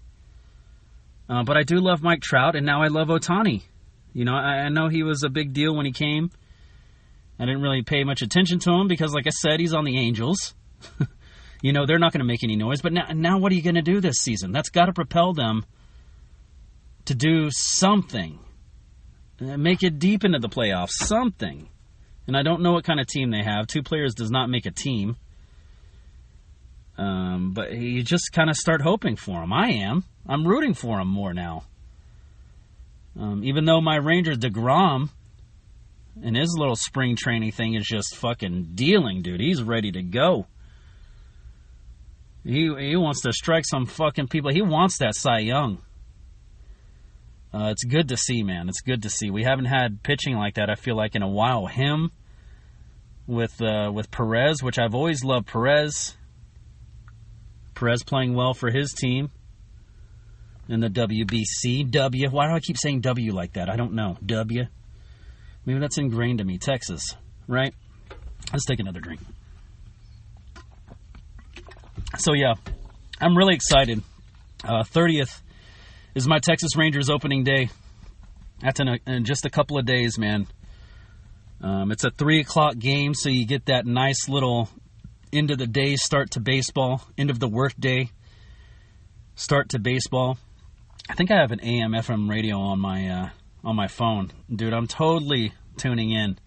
uh, 1.30 1.44
but 1.44 1.58
I 1.58 1.64
do 1.64 1.80
love 1.80 2.02
Mike 2.02 2.22
Trout, 2.22 2.56
and 2.56 2.66
now 2.66 2.82
I 2.82 2.88
love 2.88 3.10
Ohtani. 3.10 3.62
You 4.14 4.26
know, 4.26 4.34
I, 4.34 4.66
I, 4.66 4.70
know 4.70 4.90
he 4.90 5.04
was 5.04 5.24
a 5.24 5.30
big 5.30 5.54
deal 5.54 5.76
when 5.76 5.86
he 5.86 5.92
came. 5.92 6.30
I 7.40 7.46
didn't 7.46 7.62
really 7.62 7.82
pay 7.82 8.04
much 8.04 8.22
attention 8.22 8.60
to 8.60 8.72
him 8.72 8.88
because, 8.88 9.14
like 9.14 9.26
I 9.26 9.32
said, 9.32 9.60
he's 9.60 9.74
on 9.74 9.86
the 9.86 9.98
Angels. 9.98 10.54
you 11.64 11.74
know, 11.74 11.88
they're 11.88 11.98
not 11.98 12.14
going 12.14 12.20
to 12.20 12.26
make 12.26 12.44
any 12.44 12.56
noise. 12.56 12.82
But 12.82 12.94
now, 12.94 13.08
now 13.14 13.40
what 13.40 13.52
are 13.52 13.56
you 13.56 13.64
going 13.64 13.76
to 13.76 13.82
do 13.82 14.02
this 14.02 14.18
season? 14.18 14.52
That's 14.52 14.70
got 14.70 14.86
to 14.86 14.94
propel 14.94 15.34
them 15.34 15.66
to 17.06 17.16
do 17.16 17.50
something, 17.52 18.40
uh, 19.42 19.58
make 19.58 19.84
it 19.84 20.00
deep 20.00 20.24
into 20.24 20.40
the 20.40 20.50
playoffs, 20.50 20.92
something. 20.92 21.68
And 22.28 22.38
I 22.38 22.44
don't 22.44 22.62
know 22.62 22.72
what 22.72 22.86
kind 22.86 23.00
of 23.00 23.08
team 23.08 23.32
they 23.32 23.44
have. 23.44 23.68
Two 23.68 23.84
players 23.84 24.14
does 24.14 24.32
not 24.32 24.50
make 24.50 24.66
a 24.66 24.72
team. 24.72 25.18
Um, 26.98 27.52
but 27.54 27.74
you 27.74 28.04
just 28.04 28.32
kind 28.32 28.50
of 28.50 28.56
start 28.56 28.82
hoping 28.82 29.16
for 29.16 29.42
them. 29.42 29.52
I 29.52 29.72
am. 29.72 30.04
I'm 30.28 30.48
rooting 30.48 30.74
for 30.74 31.00
them 31.00 31.08
more 31.08 31.34
now. 31.34 31.64
Um, 33.20 33.44
even 33.44 33.66
though 33.66 33.82
my 33.82 33.98
Rangers 33.98 34.38
Degrom 34.38 35.10
and 36.22 36.36
his 36.36 36.56
little 36.58 36.76
spring 36.76 37.16
training 37.16 37.52
thing 37.52 37.74
is 37.74 37.86
just 37.86 38.16
fucking 38.16 38.72
dealing, 38.76 39.22
dude. 39.22 39.42
He's 39.42 39.62
ready 39.62 39.92
to 39.92 40.02
go. 40.02 40.48
He 42.44 42.74
he 42.78 42.96
wants 42.96 43.22
to 43.22 43.32
strike 43.32 43.66
some 43.66 43.86
fucking 43.86 44.28
people. 44.28 44.52
He 44.52 44.62
wants 44.62 44.98
that 44.98 45.16
Cy 45.16 45.40
Young. 45.40 45.80
Uh, 47.54 47.70
it's 47.70 47.84
good 47.84 48.10
to 48.10 48.18
see, 48.18 48.42
man. 48.42 48.68
It's 48.68 48.82
good 48.82 49.04
to 49.04 49.10
see. 49.10 49.30
We 49.30 49.44
haven't 49.44 49.66
had 49.66 50.02
pitching 50.02 50.36
like 50.36 50.56
that. 50.56 50.70
I 50.70 50.76
feel 50.76 50.96
like 50.96 51.16
in 51.16 51.22
a 51.22 51.28
while. 51.28 51.68
Him 51.68 52.12
with 53.28 53.62
uh, 53.62 53.92
with 53.94 54.10
Perez, 54.10 54.64
which 54.64 54.80
I've 54.80 54.96
always 54.96 55.24
loved 55.24 55.48
Perez. 55.48 56.16
Perez 57.76 58.04
playing 58.04 58.34
well 58.34 58.54
for 58.54 58.72
his 58.72 58.92
team 58.92 59.30
in 60.68 60.80
the 60.80 60.90
WBC. 60.90 61.92
W. 61.92 62.30
Why 62.30 62.48
do 62.48 62.54
I 62.54 62.60
keep 62.60 62.78
saying 62.78 63.02
W 63.02 63.34
like 63.34 63.54
that? 63.54 63.70
I 63.70 63.76
don't 63.76 63.94
know. 63.94 64.18
W. 64.26 64.66
Maybe 65.66 65.80
that's 65.80 65.98
ingrained 65.98 66.40
to 66.40 66.44
me. 66.44 66.58
Texas, 66.58 67.16
right? 67.48 67.74
Let's 68.52 68.66
take 68.66 68.80
another 68.80 69.00
drink. 69.00 69.22
So 72.18 72.34
yeah, 72.34 72.54
I'm 73.22 73.38
really 73.38 73.56
excited. 73.56 74.02
Uh, 74.64 74.84
30th 74.84 75.42
is 76.16 76.28
my 76.28 76.40
Texas 76.40 76.76
Rangers 76.76 77.10
opening 77.10 77.44
day. 77.44 77.70
That's 78.62 78.80
in, 78.80 78.88
a, 78.88 79.00
in 79.08 79.26
just 79.26 79.46
a 79.46 79.50
couple 79.50 79.78
of 79.78 79.86
days, 79.86 80.18
man. 80.18 80.48
Um, 81.62 81.92
it's 81.92 82.04
a 82.04 82.12
three 82.12 82.40
o'clock 82.40 82.78
game, 82.78 83.14
so 83.14 83.30
you 83.30 83.46
get 83.46 83.66
that 83.66 83.86
nice 83.86 84.28
little 84.28 84.70
end 85.32 85.50
of 85.52 85.58
the 85.58 85.68
day 85.68 85.96
start 85.96 86.32
to 86.32 86.40
baseball, 86.40 87.02
end 87.18 87.30
of 87.30 87.40
the 87.40 87.48
work 87.48 87.74
day 87.80 88.12
start 89.36 89.70
to 89.70 89.80
baseball. 89.80 90.38
I 91.10 91.16
think 91.16 91.32
I 91.32 91.36
have 91.36 91.52
an 91.52 91.60
AM 91.62 91.92
FM 91.92 92.30
radio 92.30 92.60
on 92.60 92.80
my 92.80 93.08
uh, 93.10 93.30
on 93.64 93.76
my 93.76 93.88
phone, 93.88 94.32
dude. 94.54 94.74
I'm 94.74 94.88
totally 94.88 95.54
tuning 95.78 96.12
in. 96.12 96.38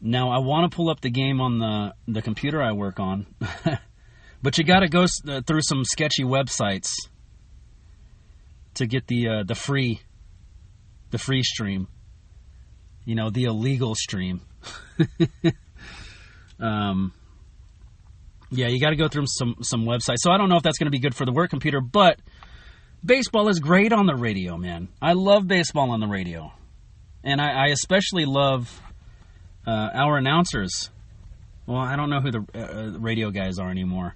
Now 0.00 0.30
I 0.30 0.38
want 0.38 0.70
to 0.70 0.74
pull 0.74 0.90
up 0.90 1.00
the 1.00 1.10
game 1.10 1.40
on 1.40 1.58
the 1.58 1.94
the 2.08 2.22
computer 2.22 2.60
I 2.62 2.72
work 2.72 2.98
on, 2.98 3.26
but 4.42 4.58
you 4.58 4.64
got 4.64 4.80
to 4.80 4.88
go 4.88 5.06
uh, 5.28 5.42
through 5.46 5.62
some 5.62 5.84
sketchy 5.84 6.24
websites 6.24 6.94
to 8.74 8.86
get 8.86 9.06
the 9.06 9.28
uh, 9.28 9.42
the 9.44 9.54
free 9.54 10.00
the 11.10 11.18
free 11.18 11.42
stream. 11.42 11.88
You 13.04 13.14
know, 13.14 13.30
the 13.30 13.44
illegal 13.44 13.94
stream. 13.94 14.42
um, 16.60 17.12
yeah, 18.50 18.68
you 18.68 18.80
got 18.80 18.90
to 18.90 18.96
go 18.96 19.08
through 19.08 19.26
some 19.26 19.56
some 19.62 19.84
websites. 19.84 20.18
So 20.18 20.30
I 20.30 20.38
don't 20.38 20.48
know 20.48 20.56
if 20.56 20.62
that's 20.62 20.78
going 20.78 20.86
to 20.86 20.92
be 20.92 20.98
good 20.98 21.14
for 21.14 21.24
the 21.24 21.32
work 21.32 21.50
computer, 21.50 21.80
but 21.80 22.20
baseball 23.04 23.48
is 23.48 23.58
great 23.58 23.92
on 23.92 24.06
the 24.06 24.14
radio, 24.14 24.56
man. 24.56 24.88
I 25.00 25.14
love 25.14 25.48
baseball 25.48 25.90
on 25.90 26.00
the 26.00 26.06
radio, 26.06 26.52
and 27.24 27.40
I, 27.40 27.66
I 27.66 27.66
especially 27.68 28.24
love 28.24 28.80
uh, 29.66 29.90
our 29.94 30.16
announcers. 30.16 30.90
Well, 31.66 31.78
I 31.78 31.96
don't 31.96 32.10
know 32.10 32.20
who 32.20 32.30
the 32.30 32.44
uh, 32.54 32.98
radio 32.98 33.30
guys 33.30 33.58
are 33.58 33.70
anymore. 33.70 34.14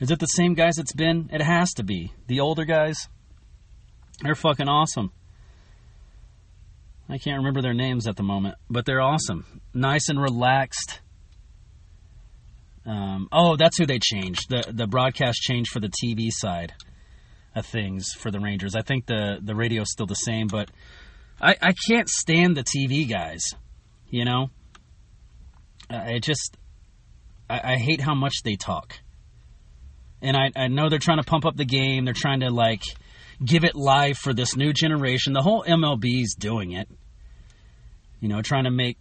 Is 0.00 0.10
it 0.10 0.18
the 0.18 0.26
same 0.26 0.54
guys 0.54 0.78
it's 0.78 0.92
been? 0.92 1.30
It 1.32 1.40
has 1.40 1.72
to 1.74 1.84
be 1.84 2.12
the 2.26 2.40
older 2.40 2.64
guys. 2.64 3.08
They're 4.22 4.34
fucking 4.34 4.68
awesome. 4.68 5.12
I 7.08 7.18
can't 7.18 7.38
remember 7.38 7.60
their 7.60 7.74
names 7.74 8.06
at 8.06 8.16
the 8.16 8.22
moment, 8.22 8.56
but 8.70 8.86
they're 8.86 9.02
awesome. 9.02 9.44
Nice 9.74 10.08
and 10.08 10.20
relaxed. 10.20 11.00
Um, 12.86 13.28
oh, 13.32 13.56
that's 13.56 13.78
who 13.78 13.86
they 13.86 13.98
changed. 13.98 14.48
The 14.48 14.64
the 14.72 14.86
broadcast 14.86 15.40
changed 15.40 15.70
for 15.70 15.80
the 15.80 15.90
TV 15.90 16.28
side 16.30 16.74
of 17.54 17.66
things 17.66 18.12
for 18.12 18.30
the 18.30 18.40
Rangers. 18.40 18.74
I 18.74 18.82
think 18.82 19.06
the 19.06 19.38
the 19.42 19.54
radio's 19.54 19.90
still 19.90 20.06
the 20.06 20.14
same, 20.14 20.48
but 20.48 20.70
I 21.40 21.56
I 21.60 21.74
can't 21.88 22.08
stand 22.08 22.56
the 22.56 22.64
TV 22.64 23.08
guys. 23.08 23.42
You 24.08 24.24
know, 24.24 24.50
I 25.90 26.18
just 26.18 26.56
I, 27.48 27.72
I 27.72 27.76
hate 27.76 28.00
how 28.00 28.14
much 28.14 28.42
they 28.44 28.56
talk. 28.56 28.98
And 30.22 30.36
I, 30.36 30.50
I 30.56 30.68
know 30.68 30.88
they're 30.88 30.98
trying 30.98 31.18
to 31.18 31.24
pump 31.24 31.44
up 31.44 31.56
the 31.56 31.66
game. 31.66 32.06
They're 32.06 32.14
trying 32.14 32.40
to 32.40 32.50
like 32.50 32.82
give 33.44 33.64
it 33.64 33.74
life 33.74 34.18
for 34.18 34.34
this 34.34 34.56
new 34.56 34.72
generation. 34.72 35.32
The 35.32 35.42
whole 35.42 35.64
MLB's 35.64 36.34
doing 36.34 36.72
it. 36.72 36.88
You 38.20 38.28
know, 38.28 38.42
trying 38.42 38.64
to 38.64 38.70
make 38.70 38.98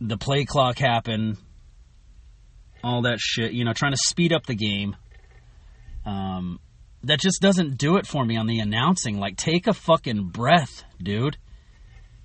the 0.00 0.16
play 0.16 0.44
clock 0.44 0.78
happen, 0.78 1.36
all 2.82 3.02
that 3.02 3.18
shit. 3.20 3.52
You 3.52 3.64
know, 3.64 3.72
trying 3.72 3.92
to 3.92 3.98
speed 3.98 4.32
up 4.32 4.46
the 4.46 4.54
game. 4.54 4.96
Um, 6.04 6.58
that 7.04 7.20
just 7.20 7.40
doesn't 7.40 7.78
do 7.78 7.96
it 7.96 8.06
for 8.06 8.24
me 8.24 8.36
on 8.36 8.46
the 8.46 8.60
announcing. 8.60 9.18
Like, 9.18 9.36
take 9.36 9.66
a 9.66 9.72
fucking 9.72 10.28
breath, 10.28 10.84
dude. 11.02 11.36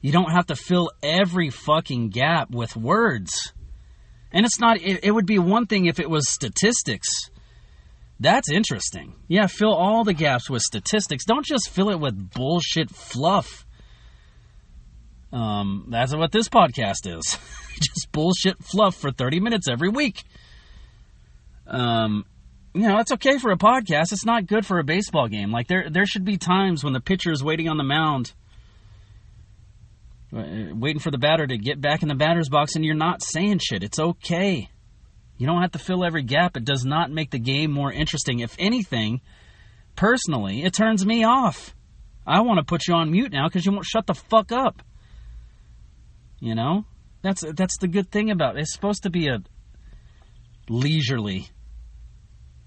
You 0.02 0.12
don't 0.12 0.32
have 0.32 0.48
to 0.48 0.56
fill 0.56 0.92
every 1.02 1.50
fucking 1.50 2.10
gap 2.10 2.52
with 2.52 2.76
words. 2.76 3.54
And 4.32 4.46
it's 4.46 4.60
not, 4.60 4.80
it, 4.80 5.04
it 5.04 5.12
would 5.12 5.26
be 5.26 5.40
one 5.40 5.66
thing 5.66 5.88
if 5.88 6.00
it 6.00 6.10
was 6.10 6.30
statistics 6.30 7.08
that's 8.20 8.50
interesting. 8.52 9.16
Yeah, 9.28 9.48
fill 9.48 9.74
all 9.74 10.04
the 10.04 10.14
gaps 10.14 10.50
with 10.50 10.62
statistics. 10.62 11.26
Don't 11.26 11.46
just 11.46 11.70
fill 11.70 11.90
it 11.90 12.00
with 12.00 12.32
bullshit 12.32 12.90
fluff. 12.90 13.66
Um, 15.32 15.88
that's 15.90 16.16
what 16.16 16.32
this 16.32 16.50
podcast 16.50 17.06
is. 17.06 17.38
just 17.76 18.12
bullshit 18.12 18.64
fluff 18.64 18.96
for 18.96 19.12
30 19.12 19.40
minutes 19.40 19.68
every 19.68 19.90
week. 19.90 20.24
Um, 21.68 22.26
you 22.74 22.88
know, 22.88 23.00
it's 23.00 23.12
okay 23.12 23.38
for 23.38 23.52
a 23.52 23.58
podcast. 23.58 24.12
It's 24.12 24.26
not 24.26 24.48
good 24.48 24.66
for 24.66 24.80
a 24.80 24.84
baseball 24.84 25.28
game. 25.28 25.52
Like 25.52 25.68
there 25.68 25.90
there 25.90 26.06
should 26.06 26.24
be 26.24 26.38
times 26.38 26.84
when 26.84 26.94
the 26.94 27.00
pitcher 27.00 27.32
is 27.32 27.44
waiting 27.44 27.68
on 27.68 27.78
the 27.78 27.84
mound 27.84 28.34
uh, 30.36 30.44
waiting 30.74 31.00
for 31.00 31.10
the 31.10 31.18
batter 31.18 31.48
to 31.48 31.58
get 31.58 31.80
back 31.80 32.02
in 32.02 32.10
the 32.10 32.16
batter's 32.16 32.50
box 32.50 32.76
and 32.76 32.84
you're 32.84 32.96
not 32.96 33.24
saying 33.24 33.60
shit. 33.60 33.84
It's 33.84 34.00
okay. 34.00 34.70
You 35.38 35.46
don't 35.46 35.62
have 35.62 35.72
to 35.74 35.80
fill 35.80 36.04
every 36.04 36.24
gap. 36.24 36.58
It 36.58 36.66
does 36.66 36.84
not 36.84 37.12
make 37.12 37.32
the 37.32 37.40
game 37.40 37.72
more 37.72 37.92
interesting. 37.92 38.40
If 38.40 38.56
anything, 38.58 39.22
personally, 39.96 40.64
it 40.64 40.74
turns 40.74 41.06
me 41.06 41.24
off. 41.24 41.76
I 42.26 42.42
want 42.42 42.58
to 42.58 42.66
put 42.66 42.88
you 42.88 42.96
on 42.96 43.12
mute 43.12 43.32
now 43.32 43.48
because 43.48 43.66
you 43.66 43.72
won't 43.72 43.86
shut 43.86 44.08
the 44.08 44.14
fuck 44.14 44.52
up. 44.52 44.82
You 46.40 46.56
know? 46.56 46.86
That's 47.22 47.44
that's 47.56 47.78
the 47.80 47.88
good 47.88 48.12
thing 48.12 48.32
about 48.32 48.58
it. 48.58 48.62
It's 48.62 48.74
supposed 48.74 49.04
to 49.04 49.10
be 49.10 49.28
a 49.28 49.40
leisurely. 50.70 51.50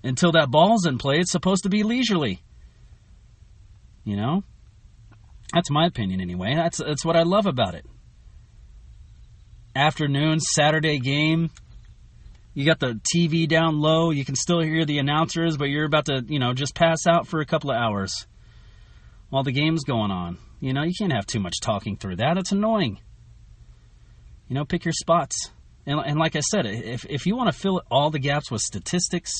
Until 0.03 0.33
that 0.33 0.51
ball's 0.51 0.87
in 0.87 0.99
play, 0.99 1.19
it's 1.19 1.33
supposed 1.33 1.65
to 1.65 1.69
be 1.69 1.83
leisurely. 1.83 2.43
You 4.05 4.17
know? 4.17 4.45
That's 5.53 5.71
my 5.71 5.87
opinion 5.87 6.21
anyway. 6.21 6.55
That's 6.55 6.79
that's 6.79 7.05
what 7.05 7.17
I 7.17 7.23
love 7.23 7.47
about 7.47 7.75
it. 7.75 7.85
Afternoon 9.75 10.41
Saturday 10.41 10.99
game, 10.99 11.51
you 12.55 12.65
got 12.65 12.81
the 12.81 13.01
TV 13.15 13.49
down 13.49 13.81
low. 13.81 14.11
You 14.11 14.25
can 14.25 14.35
still 14.35 14.61
hear 14.61 14.85
the 14.85 14.99
announcers, 14.99 15.57
but 15.57 15.67
you're 15.67 15.85
about 15.85 16.07
to, 16.07 16.25
you 16.27 16.39
know, 16.39 16.53
just 16.53 16.75
pass 16.75 17.07
out 17.07 17.27
for 17.27 17.41
a 17.41 17.47
couple 17.47 17.71
of 17.71 17.77
hours 17.77 18.27
while 19.29 19.45
the 19.45 19.53
game's 19.53 19.85
going 19.85 20.11
on. 20.11 20.39
You 20.59 20.73
know, 20.73 20.83
you 20.83 20.93
can't 20.99 21.13
have 21.13 21.27
too 21.27 21.41
much 21.41 21.61
talking 21.61 21.97
through 21.97 22.17
that. 22.17 22.37
It's 22.37 22.53
annoying. 22.53 22.99
You 24.49 24.55
know, 24.55 24.65
pick 24.65 24.85
your 24.85 24.93
spots. 24.93 25.51
And, 25.87 26.01
and 26.05 26.19
like 26.19 26.37
I 26.37 26.41
said, 26.41 26.67
if, 26.67 27.07
if 27.09 27.25
you 27.25 27.37
want 27.37 27.53
to 27.53 27.59
fill 27.59 27.83
all 27.91 28.11
the 28.11 28.19
gaps 28.19 28.51
with 28.51 28.61
statistics, 28.61 29.33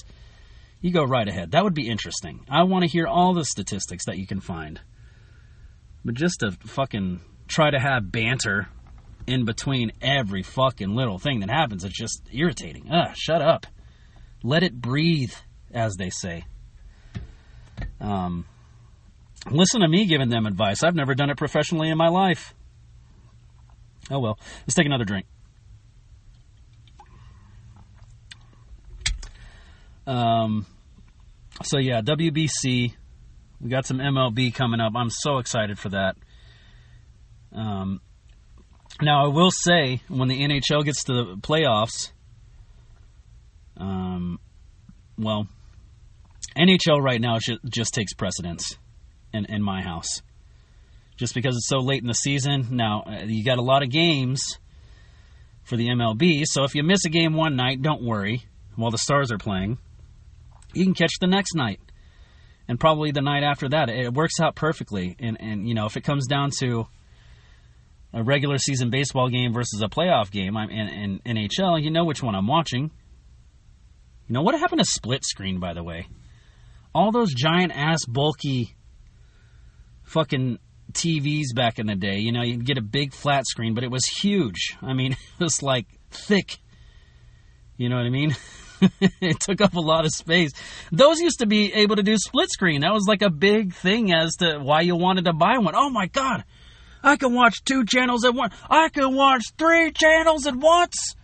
you 0.81 0.93
go 0.93 1.05
right 1.05 1.29
ahead. 1.29 1.51
That 1.51 1.65
would 1.65 1.75
be 1.75 1.89
interesting. 1.89 2.47
I 2.49 2.63
want 2.63 2.85
to 2.85 2.91
hear 2.91 3.07
all 3.07 3.35
the 3.35 3.45
statistics 3.45 4.07
that 4.07 4.19
you 4.19 4.27
can 4.27 4.41
find. 4.41 4.81
But 6.05 6.15
just 6.15 6.41
to 6.41 6.53
fucking 6.53 7.21
try 7.49 7.71
to 7.71 7.79
have 7.79 8.11
banter 8.11 8.69
in 9.27 9.45
between 9.45 9.93
every 10.01 10.43
fucking 10.43 10.95
little 10.95 11.19
thing 11.19 11.41
that 11.41 11.51
happens. 11.51 11.85
It's 11.85 11.97
just 11.97 12.23
irritating. 12.33 12.91
Ugh, 12.91 13.15
shut 13.15 13.43
up. 13.43 13.67
Let 14.43 14.63
it 14.63 14.81
breathe, 14.81 15.33
as 15.73 15.97
they 15.97 16.11
say. 16.11 16.45
Um, 18.01 18.47
listen 19.51 19.83
to 19.83 19.89
me 19.89 20.07
giving 20.07 20.31
them 20.31 20.47
advice. 20.47 20.83
I've 20.83 20.95
never 20.95 21.15
done 21.15 21.31
it 21.31 21.37
professionally 21.37 21.91
in 21.91 21.99
my 21.99 22.09
life. 22.09 22.55
Oh 24.11 24.19
well. 24.19 24.39
Let's 24.63 24.75
take 24.75 24.87
another 24.87 25.05
drink. 25.05 25.27
Um, 30.07 30.67
so 31.63 31.79
yeah, 31.79 32.01
WBC. 32.01 32.95
We 33.61 33.69
got 33.69 33.87
some 33.87 33.99
MLB 33.99 34.55
coming 34.55 34.81
up. 34.81 34.95
I'm 34.97 35.11
so 35.11 35.39
excited 35.39 35.79
for 35.79 35.91
that. 35.91 36.17
Um, 37.53 38.01
now, 39.03 39.25
I 39.25 39.29
will 39.29 39.51
say, 39.51 40.03
when 40.09 40.29
the 40.29 40.41
NHL 40.41 40.85
gets 40.85 41.05
to 41.05 41.13
the 41.13 41.37
playoffs, 41.37 42.11
um, 43.77 44.39
well, 45.19 45.47
NHL 46.57 47.01
right 47.01 47.21
now 47.21 47.39
just, 47.39 47.61
just 47.65 47.95
takes 47.95 48.13
precedence 48.15 48.77
in, 49.33 49.47
in 49.47 49.63
my 49.63 49.83
house. 49.83 50.23
Just 51.17 51.35
because 51.35 51.57
it's 51.57 51.69
so 51.69 51.79
late 51.79 52.03
in 52.03 52.09
the 52.09 52.15
season. 52.15 52.69
Now, 52.71 53.03
uh, 53.07 53.25
you 53.27 53.45
got 53.45 53.59
a 53.59 53.63
lot 53.63 53.83
of 53.83 53.91
games 53.91 54.59
for 55.63 55.77
the 55.77 55.89
MLB, 55.89 56.45
so 56.47 56.65
if 56.65 56.75
you 56.75 56.83
miss 56.83 57.05
a 57.05 57.11
game 57.11 57.35
one 57.35 57.57
night, 57.57 57.83
don't 57.83 58.03
worry. 58.03 58.43
While 58.77 58.91
the 58.91 58.99
Stars 58.99 59.31
are 59.31 59.39
playing, 59.39 59.79
you 60.73 60.85
can 60.85 60.95
catch 60.95 61.13
the 61.21 61.27
next 61.27 61.55
night. 61.55 61.81
and 62.69 62.79
probably 62.79 63.11
the 63.11 63.21
night 63.21 63.43
after 63.43 63.69
that. 63.69 63.89
It 63.91 64.15
works 64.15 64.41
out 64.41 64.55
perfectly. 64.55 65.17
And 65.19 65.37
and 65.41 65.69
you 65.69 65.75
know, 65.75 65.87
if 65.87 65.97
it 65.97 66.05
comes 66.05 66.27
down 66.27 66.51
to 66.61 66.87
a 68.13 68.23
regular 68.23 68.59
season 68.59 68.91
baseball 68.91 69.29
game 69.29 69.53
versus 69.53 69.83
a 69.83 69.89
playoff 69.89 70.31
game, 70.31 70.57
I'm 70.57 70.71
in, 70.71 71.21
in 71.25 71.37
NHL, 71.37 71.83
you 71.83 71.91
know 71.91 72.05
which 72.05 72.23
one 72.23 72.35
I'm 72.35 72.47
watching. 72.47 72.91
You 74.27 74.35
know 74.35 74.43
what 74.43 74.59
happened 74.59 74.81
to 74.81 74.85
split 74.85 75.25
screen, 75.25 75.61
by 75.61 75.75
the 75.75 75.83
way? 75.83 76.07
All 76.95 77.13
those 77.13 77.33
giant 77.33 77.73
ass 77.75 78.05
bulky 78.07 78.75
fucking 80.05 80.59
TVs 80.93 81.55
back 81.55 81.79
in 81.79 81.87
the 81.87 81.95
day. 81.95 82.19
You 82.19 82.33
know, 82.33 82.43
you'd 82.43 82.65
get 82.65 82.79
a 82.79 82.83
big 82.83 83.13
flat 83.15 83.47
screen, 83.47 83.75
but 83.75 83.85
it 83.85 83.91
was 83.91 84.05
huge. 84.05 84.77
I 84.83 84.93
mean, 84.93 85.13
it 85.39 85.43
was 85.43 85.63
like 85.63 85.87
thick. 86.11 86.59
You 87.77 87.89
know 87.89 87.97
what 87.97 88.07
I 88.07 88.11
mean? 88.11 88.37
it 89.21 89.41
took 89.41 89.61
up 89.61 89.75
a 89.75 89.81
lot 89.81 90.05
of 90.05 90.11
space. 90.13 90.51
Those 90.93 91.21
used 91.21 91.39
to 91.41 91.47
be 91.47 91.73
able 91.75 91.97
to 91.97 92.03
do 92.03 92.17
split 92.17 92.51
screen. 92.51 92.81
That 92.81 92.93
was 92.93 93.07
like 93.09 93.23
a 93.23 93.31
big 93.31 93.75
thing 93.75 94.13
as 94.13 94.37
to 94.37 94.59
why 94.59 94.83
you 94.83 94.97
wanted 94.97 95.27
to 95.27 95.33
buy 95.33 95.59
one. 95.59 95.75
Oh 95.77 95.91
my 95.91 96.07
god. 96.07 96.45
I 97.03 97.17
can 97.17 97.35
watch 97.35 97.65
two 97.65 97.85
channels 97.85 98.25
at 98.25 98.35
once. 98.35 98.55
I 98.69 98.89
can 98.89 99.15
watch 99.15 99.43
three 99.57 99.93
channels 99.93 100.47
at 100.47 100.57
once. 100.57 101.15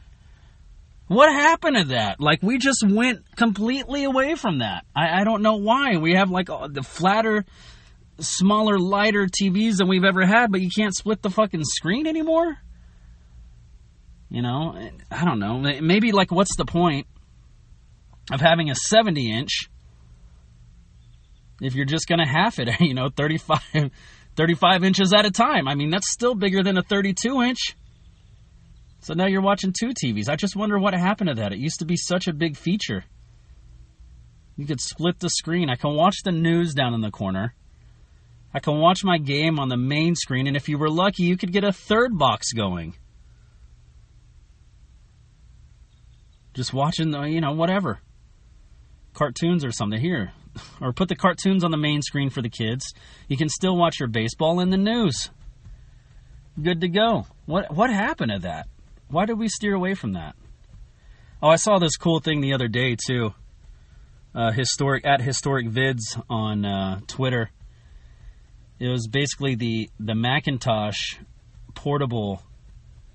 What 1.09 1.33
happened 1.33 1.77
to 1.77 1.85
that? 1.85 2.21
Like 2.21 2.43
we 2.43 2.59
just 2.59 2.85
went 2.87 3.21
completely 3.37 4.05
away 4.05 4.35
from 4.35 4.59
that. 4.59 4.85
I, 4.95 5.21
I 5.21 5.25
don't 5.25 5.43
know 5.43 5.57
why. 5.57 5.97
We 5.99 6.15
have 6.15 6.31
like 6.31 6.51
uh, 6.51 6.69
the 6.69 6.83
flatter, 6.83 7.45
smaller, 8.19 8.79
lighter 8.79 9.27
TVs 9.27 9.77
than 9.77 9.89
we've 9.89 10.05
ever 10.05 10.27
had, 10.27 10.51
but 10.51 10.61
you 10.61 10.71
can't 10.75 10.95
split 10.95 11.23
the 11.23 11.31
fucking 11.31 11.63
screen 11.65 12.07
anymore. 12.07 12.57
You 14.29 14.43
know, 14.43 14.75
I 15.11 15.25
don't 15.25 15.39
know. 15.39 15.59
Maybe 15.81 16.11
like, 16.11 16.33
what's 16.33 16.57
the 16.57 16.65
point 16.65 17.07
of 18.33 18.41
having 18.41 18.71
a 18.71 18.75
70 18.75 19.31
inch 19.33 19.71
if 21.61 21.77
you're 21.77 21.87
just 21.87 22.09
going 22.09 22.19
to 22.19 22.27
half 22.27 22.59
it? 22.59 22.69
You 22.81 22.95
know, 22.95 23.09
35, 23.17 23.91
35 24.37 24.85
inches 24.85 25.13
at 25.15 25.27
a 25.27 25.31
time. 25.31 25.67
I 25.67 25.75
mean, 25.75 25.91
that's 25.91 26.13
still 26.13 26.35
bigger 26.35 26.63
than 26.63 26.79
a 26.79 26.83
32 26.83 27.43
inch. 27.43 27.77
So 29.01 29.15
now 29.15 29.27
you're 29.27 29.43
watching 29.43 29.73
two 29.73 29.91
TVs. 29.91 30.29
I 30.29 30.37
just 30.37 30.57
wonder 30.57 30.79
what 30.79 30.95
happened 30.95 31.29
to 31.29 31.35
that. 31.37 31.53
It 31.53 31.59
used 31.59 31.79
to 31.79 31.85
be 31.85 31.97
such 31.97 32.27
a 32.27 32.33
big 32.33 32.57
feature. 32.57 33.05
You 34.57 34.67
could 34.67 34.81
split 34.81 35.19
the 35.21 35.29
screen. 35.29 35.71
I 35.71 35.77
can 35.77 35.95
watch 35.95 36.17
the 36.25 36.33
news 36.33 36.75
down 36.75 36.95
in 36.95 37.03
the 37.03 37.11
corner. 37.11 37.55
I 38.53 38.59
can 38.59 38.79
watch 38.79 39.05
my 39.05 39.19
game 39.19 39.59
on 39.59 39.69
the 39.69 39.77
main 39.77 40.15
screen, 40.15 40.47
and 40.47 40.57
if 40.57 40.69
you 40.69 40.79
were 40.79 40.89
lucky, 40.89 41.25
you 41.25 41.37
could 41.37 41.53
get 41.53 41.63
a 41.63 41.73
third 41.73 42.17
box 42.17 42.53
going. 42.53 42.95
Just 46.55 46.73
watching 46.73 47.11
the, 47.11 47.21
you 47.25 47.43
know, 47.43 47.53
whatever. 47.53 48.01
Cartoons 49.13 49.63
or 49.63 49.73
something 49.73 50.01
here. 50.01 50.33
Or 50.81 50.93
put 50.93 51.09
the 51.09 51.17
cartoons 51.17 51.65
on 51.65 51.71
the 51.71 51.77
main 51.77 52.03
screen 52.03 52.31
for 52.31 52.43
the 52.43 52.49
kids. 52.49 52.95
You 53.29 53.37
can 53.37 53.49
still 53.49 53.77
watch 53.77 54.01
your 54.01 54.09
baseball 54.09 54.61
and 54.61 54.73
the 54.73 54.77
news. 54.77 55.31
Good 56.61 56.81
to 56.81 56.89
go. 56.89 57.27
What 57.45 57.75
what 57.75 57.91
happened 57.91 58.33
to 58.33 58.39
that? 58.41 58.69
Why 59.09 59.27
did 59.27 59.39
we 59.39 59.49
steer 59.49 59.75
away 59.75 59.95
from 59.95 60.15
that? 60.15 60.35
Oh, 61.43 61.49
I 61.49 61.57
saw 61.57 61.79
this 61.79 61.97
cool 61.97 62.21
thing 62.21 62.41
the 62.41 62.55
other 62.55 62.69
day 62.69 62.97
too. 62.97 63.35
Uh, 64.35 64.53
historic 64.53 65.07
at 65.07 65.21
historic 65.21 65.69
vids 65.69 66.21
on 66.29 66.65
uh, 66.65 67.01
Twitter. 67.07 67.51
It 68.79 68.89
was 68.89 69.07
basically 69.07 69.55
the 69.55 69.91
the 70.01 70.15
Macintosh 70.15 71.17
portable 71.75 72.43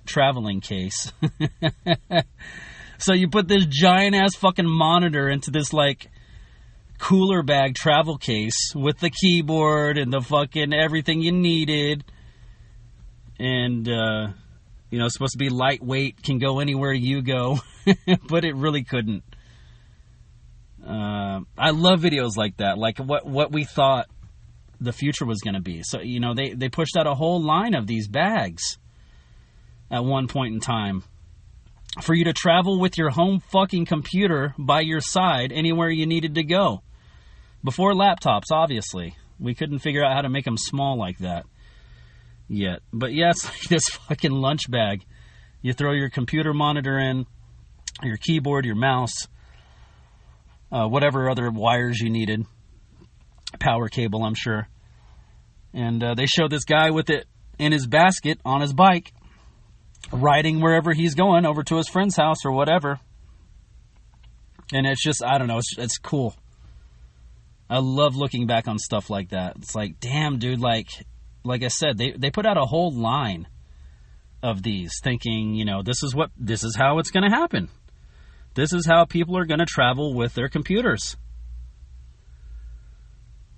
traveling 0.06 0.62
case. 0.62 1.12
so 2.98 3.14
you 3.14 3.28
put 3.30 3.48
this 3.48 3.66
giant 3.66 4.16
ass 4.16 4.36
fucking 4.36 4.68
monitor 4.68 5.30
into 5.30 5.52
this 5.52 5.74
like 5.74 6.10
cooler 7.02 7.42
bag 7.42 7.74
travel 7.76 8.18
case 8.18 8.74
with 8.76 9.00
the 9.00 9.10
keyboard 9.10 9.98
and 9.98 10.14
the 10.14 10.22
fucking 10.22 10.72
everything 10.72 11.22
you 11.22 11.32
needed, 11.32 12.06
and 13.40 13.90
uh, 13.90 14.28
you 14.92 15.00
know, 15.00 15.08
supposed 15.08 15.34
to 15.34 15.40
be 15.40 15.50
lightweight, 15.50 16.22
can 16.22 16.38
go 16.38 16.60
anywhere 16.60 16.94
you 16.94 17.22
go, 17.22 17.60
but 18.30 18.46
it 18.46 18.56
really 18.56 18.84
couldn't. 18.84 19.24
Uh, 20.86 21.42
I 21.58 21.72
love 21.72 22.00
videos 22.00 22.38
like 22.38 22.58
that, 22.58 22.78
like 22.78 23.00
what 23.00 23.26
what 23.26 23.52
we 23.52 23.66
thought 23.66 24.08
the 24.80 24.94
future 24.94 25.26
was 25.26 25.42
going 25.42 25.56
to 25.56 25.62
be. 25.62 25.82
So 25.84 26.02
you 26.02 26.20
know, 26.20 26.34
they 26.36 26.54
they 26.54 26.70
pushed 26.70 26.96
out 26.96 27.08
a 27.08 27.16
whole 27.16 27.42
line 27.42 27.74
of 27.74 27.88
these 27.88 28.08
bags 28.08 28.78
at 29.90 30.06
one 30.06 30.28
point 30.28 30.54
in 30.54 30.60
time 30.60 31.04
for 32.02 32.14
you 32.14 32.26
to 32.26 32.34
travel 32.34 32.80
with 32.80 32.98
your 32.98 33.10
home 33.10 33.42
fucking 33.52 33.86
computer 33.86 34.54
by 34.58 34.82
your 34.82 35.02
side 35.02 35.52
anywhere 35.52 35.90
you 35.90 36.06
needed 36.06 36.36
to 36.36 36.44
go. 36.44 36.84
Before 37.64 37.94
laptops, 37.94 38.52
obviously, 38.52 39.16
we 39.40 39.54
couldn't 39.54 39.80
figure 39.80 40.04
out 40.04 40.14
how 40.14 40.22
to 40.22 40.30
make 40.30 40.46
them 40.46 40.58
small 40.58 40.98
like 40.98 41.20
that 41.20 41.46
yet. 42.48 42.82
But 42.92 43.14
yeah, 43.14 43.34
this 43.70 43.84
fucking 44.08 44.32
lunch 44.32 44.70
bag. 44.70 45.04
You 45.62 45.74
throw 45.74 45.94
your 45.94 46.10
computer 46.10 46.54
monitor 46.54 46.98
in, 46.98 47.28
your 48.02 48.18
keyboard, 48.18 48.66
your 48.66 48.76
mouse, 48.76 49.14
uh, 50.72 50.88
whatever 50.88 51.30
other 51.30 51.52
wires 51.52 52.00
you 52.00 52.10
needed, 52.10 52.46
power 53.60 53.88
cable, 53.90 54.24
I'm 54.24 54.34
sure. 54.34 54.68
And 55.74 56.04
uh, 56.04 56.16
they 56.16 56.26
show 56.26 56.48
this 56.48 56.64
guy 56.64 56.90
with 56.90 57.10
it 57.10 57.28
in 57.60 57.72
his 57.72 57.86
basket 57.86 58.40
on 58.44 58.62
his 58.62 58.74
bike, 58.74 59.14
riding 60.12 60.62
wherever 60.62 60.94
he's 60.94 61.14
going 61.14 61.46
over 61.46 61.64
to 61.64 61.78
his 61.78 61.88
friend's 61.88 62.16
house 62.16 62.44
or 62.44 62.52
whatever. 62.52 63.00
And 64.74 64.88
it's 64.88 65.04
just, 65.04 65.24
I 65.24 65.38
don't 65.38 65.48
know, 65.48 65.60
it's, 65.60 65.78
it's 65.78 65.98
cool. 65.98 66.36
I 67.72 67.80
love 67.80 68.18
looking 68.18 68.48
back 68.48 68.68
on 68.68 68.78
stuff 68.78 69.10
like 69.10 69.30
that. 69.30 69.56
It's 69.56 69.74
like, 69.74 69.98
damn, 70.02 70.40
dude, 70.40 70.60
like 70.60 70.90
like 71.46 71.64
I 71.64 71.70
said, 71.70 71.98
they 71.98 72.12
they 72.12 72.30
put 72.30 72.46
out 72.46 72.58
a 72.58 72.66
whole 72.66 72.92
line 72.92 73.48
of 74.44 74.62
these, 74.62 75.00
thinking, 75.02 75.56
you 75.56 75.64
know, 75.64 75.82
this 75.82 76.04
is 76.04 76.14
what 76.14 76.32
this 76.36 76.66
is 76.66 76.76
how 76.76 77.00
it's 77.00 77.12
going 77.12 77.24
to 77.24 77.34
happen. 77.34 77.70
This 78.56 78.74
is 78.74 78.86
how 78.86 79.06
people 79.06 79.38
are 79.38 79.46
going 79.46 79.62
to 79.62 79.66
travel 79.66 80.14
with 80.14 80.34
their 80.34 80.50
computers. 80.50 81.16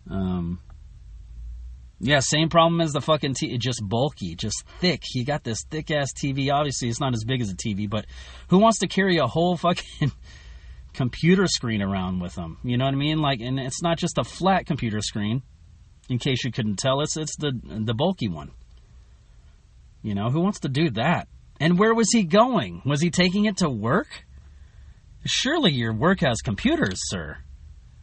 Um, 0.08 0.60
yeah, 1.99 2.19
same 2.19 2.49
problem 2.49 2.82
as 2.82 2.93
the 2.93 3.02
fucking 3.02 3.34
TV. 3.34 3.58
Just 3.58 3.82
bulky, 3.84 4.36
just 4.36 4.63
thick. 4.80 5.02
He 5.04 5.23
got 5.23 5.43
this 5.43 5.63
thick 5.71 5.89
ass 5.89 6.13
TV. 6.13 6.52
Obviously, 6.54 6.88
it's 6.88 6.99
not 6.99 7.15
as 7.15 7.23
big 7.23 7.41
as 7.41 7.49
a 7.49 7.56
TV, 7.56 7.89
but 7.89 8.06
who 8.49 8.60
wants 8.60 8.78
to 8.80 8.88
carry 8.88 9.17
a 9.17 9.26
whole 9.26 9.58
fucking 9.58 10.12
computer 10.93 11.47
screen 11.47 11.82
around 11.82 12.19
with 12.19 12.36
them? 12.36 12.58
You 12.63 12.77
know 12.77 12.86
what 12.86 12.93
I 12.93 12.97
mean? 12.97 13.19
Like, 13.19 13.39
and 13.39 13.60
it's 13.60 13.82
not 13.82 13.97
just 13.97 14.17
a 14.17 14.23
flat 14.23 14.65
computer 14.65 15.01
screen 15.01 15.43
in 16.10 16.19
case 16.19 16.43
you 16.43 16.51
couldn't 16.51 16.77
tell, 16.77 17.01
it's 17.01 17.17
it's 17.17 17.36
the 17.38 17.51
the 17.63 17.93
bulky 17.93 18.27
one. 18.27 18.51
You 20.01 20.15
know, 20.15 20.29
who 20.29 20.41
wants 20.41 20.60
to 20.62 20.69
do 20.69 20.89
that? 20.91 21.27
And 21.60 21.79
where 21.79 21.93
was 21.93 22.12
he 22.12 22.23
going? 22.23 22.82
Was 22.86 23.01
he 23.01 23.10
taking 23.10 23.45
it 23.45 23.58
to 23.58 23.69
work? 23.69 24.25
Surely 25.25 25.71
your 25.71 25.93
work 25.93 26.19
has 26.19 26.41
computers, 26.41 26.99
sir. 27.06 27.38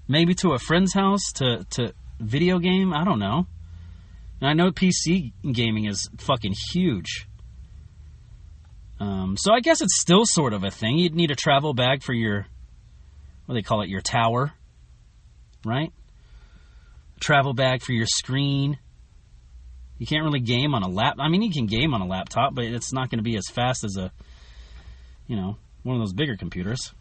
Maybe 0.09 0.35
to 0.37 0.53
a 0.53 0.59
friend's 0.59 0.95
house 0.95 1.33
to 1.35 1.67
to 1.71 1.93
video 2.19 2.59
game, 2.59 2.93
I 2.95 3.05
don't 3.05 3.19
know. 3.19 3.47
And 4.41 4.49
I 4.49 4.55
know 4.55 4.71
PC 4.71 5.33
gaming 5.53 5.85
is 5.85 6.09
fucking 6.19 6.55
huge. 6.73 7.27
Um, 8.99 9.37
so 9.39 9.53
I 9.53 9.61
guess 9.61 9.81
it's 9.81 9.99
still 9.99 10.25
sort 10.25 10.53
of 10.53 10.65
a 10.65 10.71
thing. 10.71 10.99
You'd 10.99 11.15
need 11.15 11.31
a 11.31 11.37
travel 11.37 11.73
bag 11.73 12.03
for 12.03 12.13
your, 12.13 12.47
what 13.51 13.57
do 13.57 13.63
they 13.63 13.67
call 13.67 13.83
it, 13.83 13.89
your 13.89 14.01
tower, 14.01 14.53
right? 15.65 15.93
travel 17.21 17.53
bag 17.53 17.83
for 17.83 17.93
your 17.93 18.07
screen. 18.07 18.79
You 19.99 20.07
can't 20.07 20.25
really 20.25 20.41
game 20.41 20.75
on 20.75 20.83
a 20.83 20.89
lap. 20.89 21.17
I 21.19 21.29
mean, 21.29 21.43
you 21.43 21.53
can 21.53 21.67
game 21.67 21.93
on 21.95 22.01
a 22.01 22.07
laptop, 22.07 22.55
but 22.55 22.65
it's 22.65 22.93
not 22.93 23.11
going 23.11 23.19
to 23.19 23.23
be 23.23 23.37
as 23.37 23.47
fast 23.53 23.85
as 23.85 23.97
a, 23.97 24.11
you 25.27 25.37
know, 25.37 25.59
one 25.83 25.97
of 25.97 26.01
those 26.01 26.15
bigger 26.15 26.37
computers. 26.37 26.93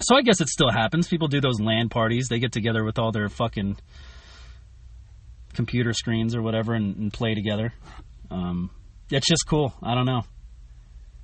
So 0.00 0.16
I 0.16 0.22
guess 0.22 0.40
it 0.40 0.48
still 0.48 0.70
happens. 0.70 1.08
People 1.08 1.28
do 1.28 1.40
those 1.40 1.60
LAN 1.60 1.88
parties. 1.88 2.26
They 2.28 2.40
get 2.40 2.52
together 2.52 2.84
with 2.84 2.98
all 2.98 3.12
their 3.12 3.28
fucking 3.28 3.78
computer 5.54 5.92
screens 5.92 6.34
or 6.34 6.42
whatever 6.42 6.74
and, 6.74 6.96
and 6.96 7.12
play 7.12 7.34
together. 7.34 7.72
Um, 8.30 8.70
it's 9.10 9.26
just 9.26 9.46
cool. 9.46 9.72
I 9.82 9.94
don't 9.94 10.06
know. 10.06 10.24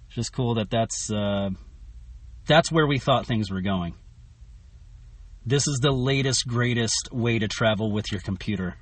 It's 0.06 0.16
just 0.16 0.32
cool 0.32 0.54
that 0.54 0.70
that's 0.70 1.10
uh, 1.10 1.50
that's 2.46 2.70
where 2.70 2.86
we 2.86 2.98
thought 2.98 3.26
things 3.26 3.50
were 3.50 3.60
going. 3.60 3.94
This 5.46 5.66
is 5.68 5.80
the 5.82 5.92
latest, 5.92 6.46
greatest 6.46 7.10
way 7.12 7.38
to 7.38 7.48
travel 7.48 7.92
with 7.92 8.10
your 8.10 8.20
computer. 8.20 8.76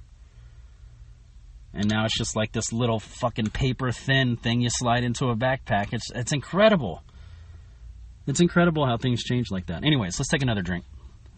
And 1.75 1.89
now 1.89 2.05
it's 2.05 2.17
just 2.17 2.37
like 2.37 2.53
this 2.53 2.73
little 2.73 3.01
fucking 3.01 3.51
paper 3.51 3.91
thin 3.91 4.37
thing 4.37 4.61
you 4.61 4.69
slide 4.71 5.05
into 5.05 5.31
a 5.31 5.37
backpack. 5.37 5.93
It's 5.93 6.11
it's 6.15 6.33
incredible. 6.33 7.03
It's 8.27 8.41
incredible 8.41 8.87
how 8.87 8.99
things 8.99 9.25
change 9.25 9.51
like 9.51 9.67
that. 9.67 9.85
Anyways, 9.85 10.19
let's 10.21 10.29
take 10.29 10.43
another 10.43 10.63
drink. 10.63 10.85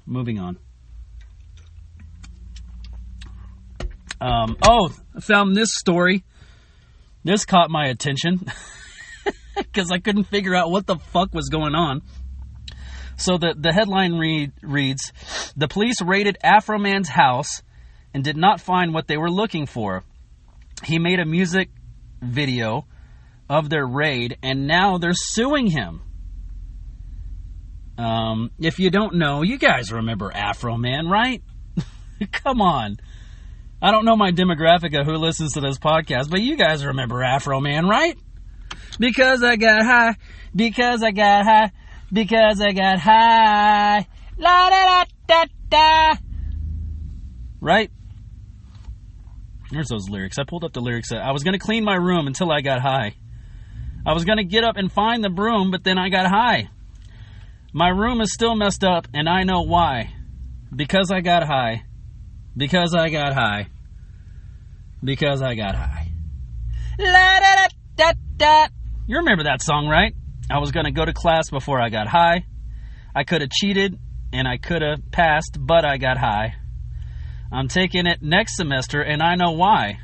Moving 0.06 0.38
on. 0.38 0.58
Um, 4.20 4.56
oh, 4.66 4.90
I 5.16 5.20
found 5.20 5.56
this 5.56 5.70
story. 5.72 6.24
This 7.22 7.46
caught 7.46 7.70
my 7.70 7.86
attention 7.86 8.40
because 9.56 9.90
I 9.90 9.98
couldn't 9.98 10.24
figure 10.24 10.54
out 10.54 10.70
what 10.70 10.86
the 10.86 10.96
fuck 10.96 11.32
was 11.32 11.48
going 11.48 11.74
on. 11.74 12.02
So 13.16 13.38
the, 13.38 13.54
the 13.56 13.72
headline 13.72 14.14
read, 14.14 14.52
reads 14.62 15.12
The 15.56 15.68
police 15.68 16.00
raided 16.02 16.36
Afroman's 16.44 17.08
house 17.08 17.62
and 18.12 18.22
did 18.22 18.36
not 18.36 18.60
find 18.60 18.94
what 18.94 19.06
they 19.06 19.16
were 19.16 19.30
looking 19.30 19.66
for. 19.66 20.04
He 20.84 20.98
made 20.98 21.20
a 21.20 21.24
music 21.24 21.70
video 22.20 22.86
of 23.48 23.68
their 23.68 23.86
raid, 23.86 24.38
and 24.42 24.66
now 24.66 24.98
they're 24.98 25.12
suing 25.14 25.66
him. 25.66 26.02
Um, 27.96 28.50
if 28.58 28.78
you 28.78 28.90
don't 28.90 29.14
know, 29.16 29.42
you 29.42 29.58
guys 29.58 29.92
remember 29.92 30.30
Afroman, 30.32 31.08
right? 31.08 31.42
Come 32.32 32.60
on. 32.60 32.96
I 33.80 33.90
don't 33.90 34.04
know 34.04 34.16
my 34.16 34.32
demographic 34.32 34.98
of 34.98 35.06
who 35.06 35.14
listens 35.14 35.52
to 35.52 35.60
this 35.60 35.78
podcast, 35.78 36.30
but 36.30 36.40
you 36.40 36.56
guys 36.56 36.84
remember 36.84 37.16
Afroman, 37.16 37.88
right? 37.88 38.16
Because 38.98 39.42
I 39.42 39.56
got 39.56 39.84
high, 39.84 40.16
because 40.54 41.02
I 41.02 41.10
got 41.10 41.44
high, 41.44 41.72
because 42.14 42.60
I 42.60 42.72
got 42.72 43.00
high. 43.00 44.06
La 44.38 44.70
da 44.70 45.04
da 45.04 45.04
da 45.26 45.44
da. 45.68 46.14
Right? 47.60 47.90
Here's 49.70 49.88
those 49.88 50.08
lyrics. 50.08 50.38
I 50.38 50.44
pulled 50.44 50.64
up 50.64 50.72
the 50.72 50.80
lyrics. 50.80 51.10
I 51.10 51.32
was 51.32 51.42
going 51.42 51.54
to 51.54 51.58
clean 51.58 51.84
my 51.84 51.96
room 51.96 52.28
until 52.28 52.52
I 52.52 52.60
got 52.60 52.80
high. 52.80 53.16
I 54.06 54.12
was 54.12 54.24
going 54.24 54.38
to 54.38 54.44
get 54.44 54.62
up 54.62 54.76
and 54.76 54.92
find 54.92 55.24
the 55.24 55.30
broom, 55.30 55.70
but 55.72 55.82
then 55.82 55.98
I 55.98 56.08
got 56.08 56.26
high. 56.26 56.68
My 57.72 57.88
room 57.88 58.20
is 58.20 58.32
still 58.32 58.54
messed 58.54 58.84
up, 58.84 59.08
and 59.12 59.28
I 59.28 59.42
know 59.42 59.62
why. 59.62 60.14
Because 60.74 61.10
I 61.10 61.20
got 61.20 61.44
high. 61.44 61.84
Because 62.56 62.94
I 62.94 63.08
got 63.08 63.34
high. 63.34 63.68
Because 65.02 65.42
I 65.42 65.54
got 65.54 65.74
high. 65.74 66.12
La 66.98 67.40
da 67.40 67.54
da 67.56 67.68
da 67.96 68.12
da. 68.36 68.66
You 69.08 69.18
remember 69.18 69.44
that 69.44 69.62
song, 69.62 69.88
right? 69.88 70.14
I 70.50 70.58
was 70.58 70.72
going 70.72 70.84
to 70.84 70.92
go 70.92 71.04
to 71.04 71.12
class 71.12 71.50
before 71.50 71.80
I 71.80 71.88
got 71.88 72.06
high. 72.06 72.44
I 73.14 73.24
could 73.24 73.40
have 73.40 73.50
cheated 73.50 73.98
and 74.32 74.46
I 74.48 74.58
could 74.58 74.82
have 74.82 75.10
passed, 75.10 75.56
but 75.58 75.84
I 75.84 75.96
got 75.96 76.18
high. 76.18 76.54
I'm 77.52 77.68
taking 77.68 78.06
it 78.06 78.20
next 78.20 78.56
semester, 78.56 79.00
and 79.00 79.22
I 79.22 79.36
know 79.36 79.52
why. 79.52 79.98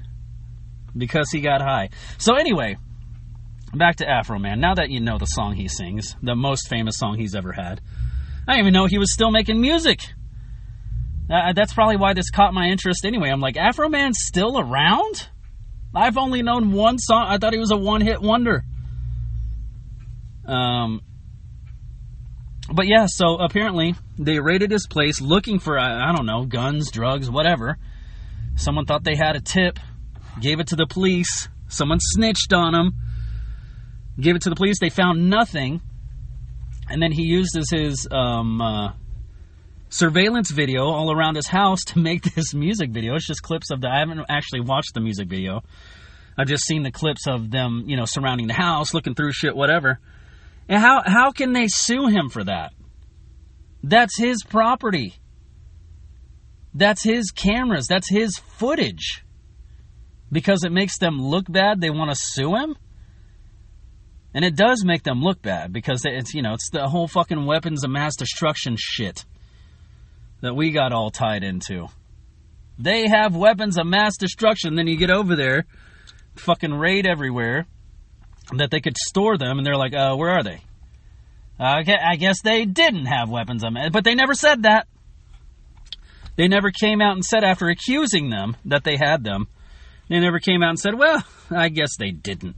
Because 0.97 1.31
he 1.33 1.41
got 1.41 1.61
high. 1.61 1.91
So, 2.19 2.37
anyway, 2.37 2.77
back 3.75 3.97
to 3.97 4.07
Afroman. 4.07 4.61
Now 4.61 4.75
that 4.75 4.91
you 4.91 5.01
know 5.01 5.19
the 5.19 5.27
song 5.27 5.55
he 5.55 5.67
sings, 5.67 6.15
the 6.23 6.37
most 6.37 6.69
famous 6.69 6.97
song 6.97 7.19
he's 7.19 7.35
ever 7.35 7.53
had, 7.53 7.81
I 8.47 8.53
didn't 8.53 8.67
even 8.67 8.75
know 8.75 8.87
he 8.87 8.99
was 8.99 9.13
still 9.13 9.33
making 9.33 9.61
music. 9.61 10.01
Uh, 11.29 11.53
that's 11.53 11.75
probably 11.75 11.97
why 11.97 12.13
this 12.13 12.31
caught 12.31 12.55
my 12.55 12.67
interest 12.67 13.05
anyway. 13.05 13.31
I'm 13.31 13.41
like, 13.41 13.57
Afroman's 13.57 14.19
still 14.21 14.59
around? 14.59 15.29
I've 15.95 16.19
only 16.19 16.43
known 16.43 16.73
one 16.73 16.99
song. 16.99 17.27
I 17.29 17.39
thought 17.39 17.53
he 17.53 17.59
was 17.59 17.73
a 17.73 17.77
one 17.77 18.01
hit 18.01 18.21
wonder. 18.21 18.65
Um, 20.51 21.03
but 22.73 22.87
yeah, 22.87 23.07
so 23.09 23.37
apparently 23.37 23.95
they 24.19 24.41
raided 24.41 24.71
his 24.71 24.87
place 24.87 25.21
looking 25.21 25.59
for, 25.59 25.79
I, 25.79 26.11
I 26.11 26.13
don't 26.15 26.27
know, 26.27 26.45
guns, 26.45 26.91
drugs, 26.91 27.31
whatever. 27.31 27.79
Someone 28.57 28.85
thought 28.85 29.05
they 29.05 29.17
had 29.17 29.37
a 29.37 29.41
tip, 29.41 29.79
gave 30.41 30.61
it 30.61 30.69
to 30.69 30.77
the 30.77 30.87
police. 30.87 31.49
Someone 31.69 31.99
snitched 32.01 32.53
on 32.53 32.75
him, 32.75 32.95
gave 34.21 34.37
it 34.37 34.43
to 34.43 34.51
the 34.51 34.57
police. 34.57 34.79
They 34.81 34.91
found 34.91 35.31
nothing. 35.31 35.81
And 36.89 37.01
then 37.01 37.13
he 37.13 37.23
used 37.23 37.57
as 37.57 37.71
his 37.71 38.09
um, 38.11 38.61
uh, 38.61 38.93
surveillance 39.89 40.51
video 40.51 40.87
all 40.87 41.13
around 41.13 41.37
his 41.37 41.47
house 41.47 41.85
to 41.85 41.99
make 41.99 42.23
this 42.35 42.55
music 42.55 42.91
video. 42.91 43.15
It's 43.15 43.27
just 43.27 43.43
clips 43.43 43.71
of 43.71 43.81
the. 43.81 43.89
I 43.89 44.01
haven't 44.01 44.21
actually 44.29 44.61
watched 44.61 44.95
the 44.95 45.01
music 45.01 45.29
video. 45.29 45.63
I've 46.37 46.49
just 46.49 46.65
seen 46.65 46.83
the 46.83 46.91
clips 46.91 47.27
of 47.29 47.51
them, 47.51 47.85
you 47.87 47.97
know, 47.97 48.05
surrounding 48.05 48.47
the 48.47 48.55
house, 48.55 48.95
looking 48.95 49.15
through 49.15 49.33
shit, 49.33 49.55
whatever. 49.55 50.01
And 50.71 50.81
how 50.81 51.03
how 51.05 51.33
can 51.33 51.53
they 51.53 51.67
sue 51.67 52.07
him 52.07 52.31
for 52.31 52.45
that? 52.45 52.73
That's 53.83 54.17
his 54.17 54.45
property. 54.45 55.15
That's 56.73 57.03
his 57.03 57.33
cameras. 57.33 57.89
That's 57.89 58.09
his 58.09 58.39
footage. 58.39 59.25
Because 60.31 60.63
it 60.63 60.71
makes 60.71 60.99
them 60.99 61.21
look 61.21 61.51
bad, 61.51 61.81
they 61.81 61.91
want 61.91 62.13
to 62.13 62.17
sue 62.17 62.55
him? 62.55 62.77
And 64.33 64.45
it 64.45 64.55
does 64.55 64.85
make 64.85 65.03
them 65.03 65.21
look 65.21 65.43
bad 65.43 65.73
because 65.73 66.03
it's, 66.05 66.35
you 66.35 66.43
know, 66.43 66.55
it's 66.55 66.71
the 66.71 66.87
whole 66.87 67.09
fucking 67.09 67.47
weapons 67.47 67.83
of 67.83 67.91
mass 67.91 68.15
destruction 68.15 68.77
shit 68.79 69.25
that 70.41 70.55
we 70.55 70.71
got 70.71 70.93
all 70.93 71.11
tied 71.11 71.43
into. 71.43 71.89
They 72.79 73.09
have 73.09 73.35
weapons 73.35 73.77
of 73.77 73.89
mass 73.89 74.17
destruction, 74.17 74.77
then 74.77 74.87
you 74.87 74.97
get 74.97 75.11
over 75.11 75.35
there, 75.35 75.67
fucking 76.37 76.73
raid 76.73 77.09
everywhere, 77.09 77.67
that 78.57 78.71
they 78.71 78.81
could 78.81 78.97
store 78.97 79.39
them, 79.39 79.59
and 79.59 79.67
they're 79.67 79.77
like, 79.77 79.95
uh, 79.95 80.15
where 80.17 80.31
are 80.31 80.43
they? 80.43 80.61
Uh, 81.59 81.83
I 81.87 82.17
guess 82.17 82.41
they 82.43 82.65
didn't 82.65 83.07
have 83.07 83.29
weapons 83.29 83.63
of 83.63 83.73
mass, 83.73 83.91
but 83.93 84.05
they 84.05 84.15
never 84.15 84.35
said 84.35 84.63
that. 84.63 84.87
They 86.37 86.49
never 86.49 86.71
came 86.71 87.03
out 87.03 87.15
and 87.15 87.25
said 87.25 87.45
after 87.45 87.69
accusing 87.69 88.31
them 88.31 88.57
that 88.65 88.83
they 88.83 88.97
had 88.97 89.25
them. 89.25 89.47
They 90.09 90.19
never 90.21 90.39
came 90.39 90.63
out 90.63 90.71
and 90.71 90.79
said, 90.79 90.95
well, 90.99 91.23
I 91.51 91.69
guess 91.69 91.91
they 91.99 92.11
didn't. 92.11 92.57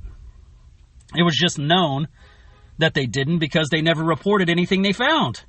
It 1.16 1.24
was 1.24 1.36
just 1.36 1.58
known 1.58 2.08
that 2.78 2.94
they 2.94 3.06
didn't 3.06 3.40
because 3.40 3.68
they 3.70 3.82
never 3.82 4.04
reported 4.04 4.48
anything 4.48 4.82
they 4.82 4.92
found. 4.92 5.42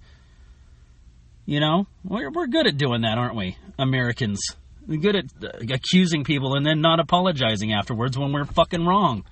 You 1.45 1.59
know, 1.59 1.87
we're, 2.03 2.31
we're 2.31 2.47
good 2.47 2.67
at 2.67 2.77
doing 2.77 3.01
that, 3.01 3.17
aren't 3.17 3.35
we, 3.35 3.57
Americans? 3.77 4.39
We're 4.87 4.99
good 4.99 5.15
at 5.15 5.25
uh, 5.43 5.73
accusing 5.73 6.23
people 6.23 6.55
and 6.55 6.65
then 6.65 6.81
not 6.81 6.99
apologizing 6.99 7.71
afterwards 7.73 8.17
when 8.17 8.33
we're 8.33 8.45
fucking 8.45 8.85
wrong. 8.85 9.25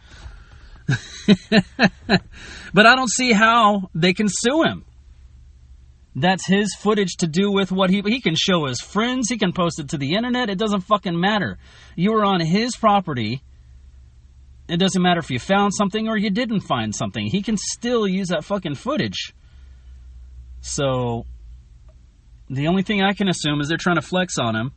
but 2.73 2.85
I 2.85 2.95
don't 2.95 3.09
see 3.09 3.31
how 3.31 3.89
they 3.93 4.13
can 4.13 4.27
sue 4.29 4.63
him. 4.63 4.85
That's 6.15 6.45
his 6.45 6.75
footage 6.77 7.15
to 7.19 7.27
do 7.27 7.51
with 7.51 7.71
what 7.71 7.89
he 7.89 8.01
he 8.05 8.19
can 8.19 8.35
show 8.35 8.65
his 8.65 8.81
friends, 8.81 9.29
he 9.29 9.37
can 9.37 9.53
post 9.53 9.79
it 9.79 9.89
to 9.89 9.97
the 9.97 10.15
internet, 10.15 10.49
it 10.49 10.57
doesn't 10.57 10.81
fucking 10.81 11.19
matter. 11.19 11.57
You 11.95 12.11
were 12.11 12.25
on 12.25 12.41
his 12.41 12.75
property. 12.75 13.41
It 14.67 14.77
doesn't 14.77 15.01
matter 15.01 15.19
if 15.19 15.29
you 15.29 15.39
found 15.39 15.73
something 15.73 16.07
or 16.07 16.17
you 16.17 16.29
didn't 16.29 16.61
find 16.61 16.95
something. 16.95 17.27
He 17.27 17.41
can 17.41 17.57
still 17.57 18.07
use 18.07 18.29
that 18.29 18.45
fucking 18.45 18.75
footage. 18.75 19.33
So 20.61 21.25
the 22.49 22.67
only 22.67 22.83
thing 22.83 23.01
I 23.01 23.13
can 23.13 23.27
assume 23.27 23.59
is 23.59 23.67
they're 23.67 23.77
trying 23.77 23.95
to 23.95 24.01
flex 24.01 24.37
on 24.37 24.55
him 24.55 24.71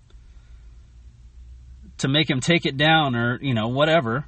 to 1.99 2.09
make 2.09 2.29
him 2.29 2.41
take 2.41 2.67
it 2.67 2.77
down 2.77 3.15
or, 3.15 3.39
you 3.41 3.55
know, 3.55 3.69
whatever. 3.69 4.27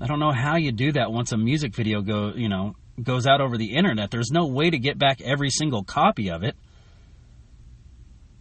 I 0.00 0.06
don't 0.06 0.20
know 0.20 0.32
how 0.32 0.56
you 0.56 0.72
do 0.72 0.92
that 0.92 1.10
once 1.10 1.32
a 1.32 1.38
music 1.38 1.74
video 1.74 2.02
go, 2.02 2.32
you 2.34 2.48
know, 2.48 2.76
goes 3.02 3.26
out 3.26 3.40
over 3.40 3.56
the 3.56 3.74
internet. 3.74 4.10
There's 4.10 4.30
no 4.30 4.46
way 4.46 4.68
to 4.68 4.78
get 4.78 4.98
back 4.98 5.20
every 5.20 5.50
single 5.50 5.84
copy 5.84 6.30
of 6.30 6.42
it. 6.42 6.54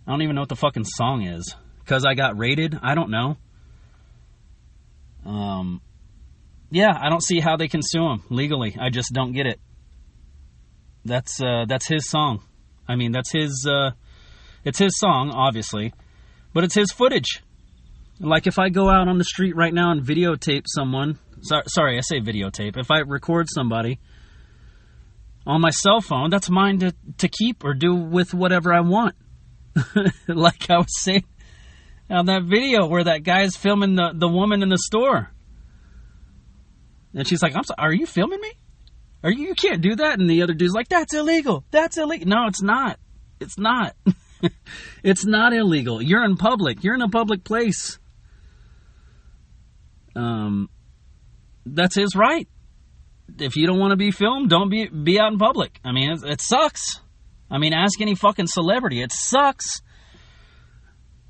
I 0.06 0.12
don't 0.12 0.22
even 0.22 0.36
know 0.36 0.42
what 0.42 0.50
the 0.50 0.56
fucking 0.56 0.86
song 0.86 1.24
is. 1.24 1.56
Cuz 1.86 2.06
I 2.06 2.14
got 2.14 2.38
rated? 2.38 2.78
I 2.82 2.96
don't 2.96 3.10
know. 3.10 3.38
Um 5.26 5.82
yeah, 6.72 6.98
I 7.00 7.10
don't 7.10 7.24
see 7.24 7.40
how 7.40 7.56
they 7.56 7.68
can 7.68 7.82
sue 7.82 8.06
him 8.06 8.24
legally. 8.30 8.76
I 8.80 8.90
just 8.90 9.14
don't 9.14 9.32
get 9.32 9.46
it. 9.46 9.60
That's 11.06 11.42
uh 11.42 11.66
that's 11.68 11.88
his 11.88 12.10
song. 12.10 12.42
I 12.88 12.96
mean, 12.96 13.12
that's 13.12 13.32
his 13.32 13.66
uh 13.70 13.92
it's 14.64 14.80
his 14.80 14.98
song, 14.98 15.32
obviously, 15.32 15.94
but 16.54 16.64
it's 16.64 16.76
his 16.76 16.92
footage. 16.92 17.42
Like 18.20 18.48
if 18.48 18.58
I 18.60 18.70
go 18.70 18.90
out 18.90 19.08
on 19.08 19.18
the 19.18 19.24
street 19.24 19.56
right 19.56 19.74
now 19.74 19.92
and 19.92 20.02
videotape 20.02 20.64
someone 20.68 21.20
so, 21.42 21.62
sorry, 21.68 21.98
I 21.98 22.02
say 22.02 22.20
videotape. 22.20 22.78
If 22.78 22.92
I 22.92 23.00
record 23.00 23.48
somebody 23.50 24.00
on 25.46 25.62
my 25.62 25.70
cell 25.70 26.02
phone, 26.02 26.30
that's 26.30 26.50
mine 26.50 26.80
to, 26.80 26.94
to 27.20 27.28
keep 27.28 27.64
or 27.64 27.74
do 27.74 27.96
with 27.96 28.34
whatever 28.34 28.74
I 28.74 28.82
want. 28.82 29.16
like 30.28 30.70
I 30.70 30.78
was 30.78 31.02
saying 31.02 31.26
on 32.10 32.28
that 32.28 32.44
video 32.44 32.88
where 32.88 33.04
that 33.04 33.24
guy's 33.24 33.56
filming 33.56 33.96
the, 33.96 34.12
the 34.14 34.28
woman 34.28 34.64
in 34.64 34.70
the 34.70 34.78
store. 34.78 35.32
And 37.14 37.28
she's 37.28 37.42
like, 37.42 37.56
I'm 37.56 37.64
sorry, 37.64 37.78
are 37.80 37.94
you 37.94 38.06
filming 38.06 38.40
me? 38.42 38.52
Are 39.24 39.32
you, 39.32 39.48
you 39.48 39.56
can't 39.56 39.82
do 39.82 39.96
that. 39.96 40.20
And 40.20 40.30
the 40.30 40.44
other 40.44 40.54
dude's 40.54 40.74
like, 40.74 40.90
that's 40.90 41.14
illegal. 41.14 41.64
That's 41.72 41.98
illegal. 41.98 42.28
No, 42.28 42.48
it's 42.48 42.62
not. 42.62 43.00
It's 43.40 43.58
not. 43.58 43.96
it's 45.04 45.26
not 45.26 45.54
illegal. 45.54 46.02
You're 46.02 46.24
in 46.24 46.38
public. 46.38 46.84
You're 46.84 46.96
in 46.96 47.02
a 47.02 47.10
public 47.10 47.44
place. 47.44 47.98
Um, 50.16 50.70
that's 51.66 51.96
his 51.96 52.16
right. 52.16 52.48
If 53.40 53.56
you 53.56 53.66
don't 53.66 53.80
want 53.80 53.92
to 53.92 53.98
be 53.98 54.12
filmed, 54.12 54.50
don't 54.50 54.70
be 54.70 54.88
be 54.88 55.20
out 55.20 55.32
in 55.32 55.40
public. 55.40 55.80
I 55.84 55.92
mean, 55.92 56.12
it, 56.12 56.24
it 56.24 56.42
sucks. 56.42 57.02
I 57.50 57.58
mean, 57.58 57.74
ask 57.74 58.00
any 58.02 58.16
fucking 58.16 58.48
celebrity. 58.48 59.02
It 59.02 59.12
sucks. 59.12 59.82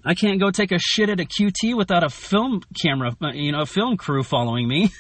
I 0.04 0.13
can't 0.13 0.39
go 0.39 0.52
take 0.52 0.71
a 0.71 0.80
shit 0.80 1.10
at 1.10 1.19
a 1.19 1.26
QT 1.26 1.76
without 1.76 2.04
a 2.04 2.10
film 2.10 2.62
camera, 2.80 3.15
uh, 3.21 3.32
you 3.34 3.52
know, 3.52 3.62
a 3.62 3.65
film 3.65 3.98
crew 3.98 4.24
following 4.24 4.67
me. 4.67 4.91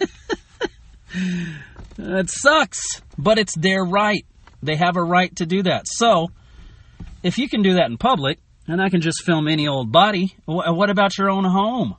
it 1.98 2.30
sucks, 2.30 3.00
but 3.16 3.38
it's 3.38 3.54
their 3.54 3.84
right. 3.84 4.26
They 4.62 4.74
have 4.76 4.96
a 4.96 5.02
right 5.02 5.34
to 5.36 5.46
do 5.46 5.62
that. 5.62 5.86
So, 5.86 6.30
if 7.22 7.38
you 7.38 7.48
can 7.48 7.62
do 7.62 7.74
that 7.74 7.86
in 7.86 7.96
public, 7.96 8.40
and 8.66 8.82
I 8.82 8.88
can 8.88 9.00
just 9.00 9.22
film 9.24 9.46
any 9.46 9.68
old 9.68 9.92
body, 9.92 10.34
what 10.46 10.90
about 10.90 11.16
your 11.16 11.30
own 11.30 11.44
home? 11.44 11.96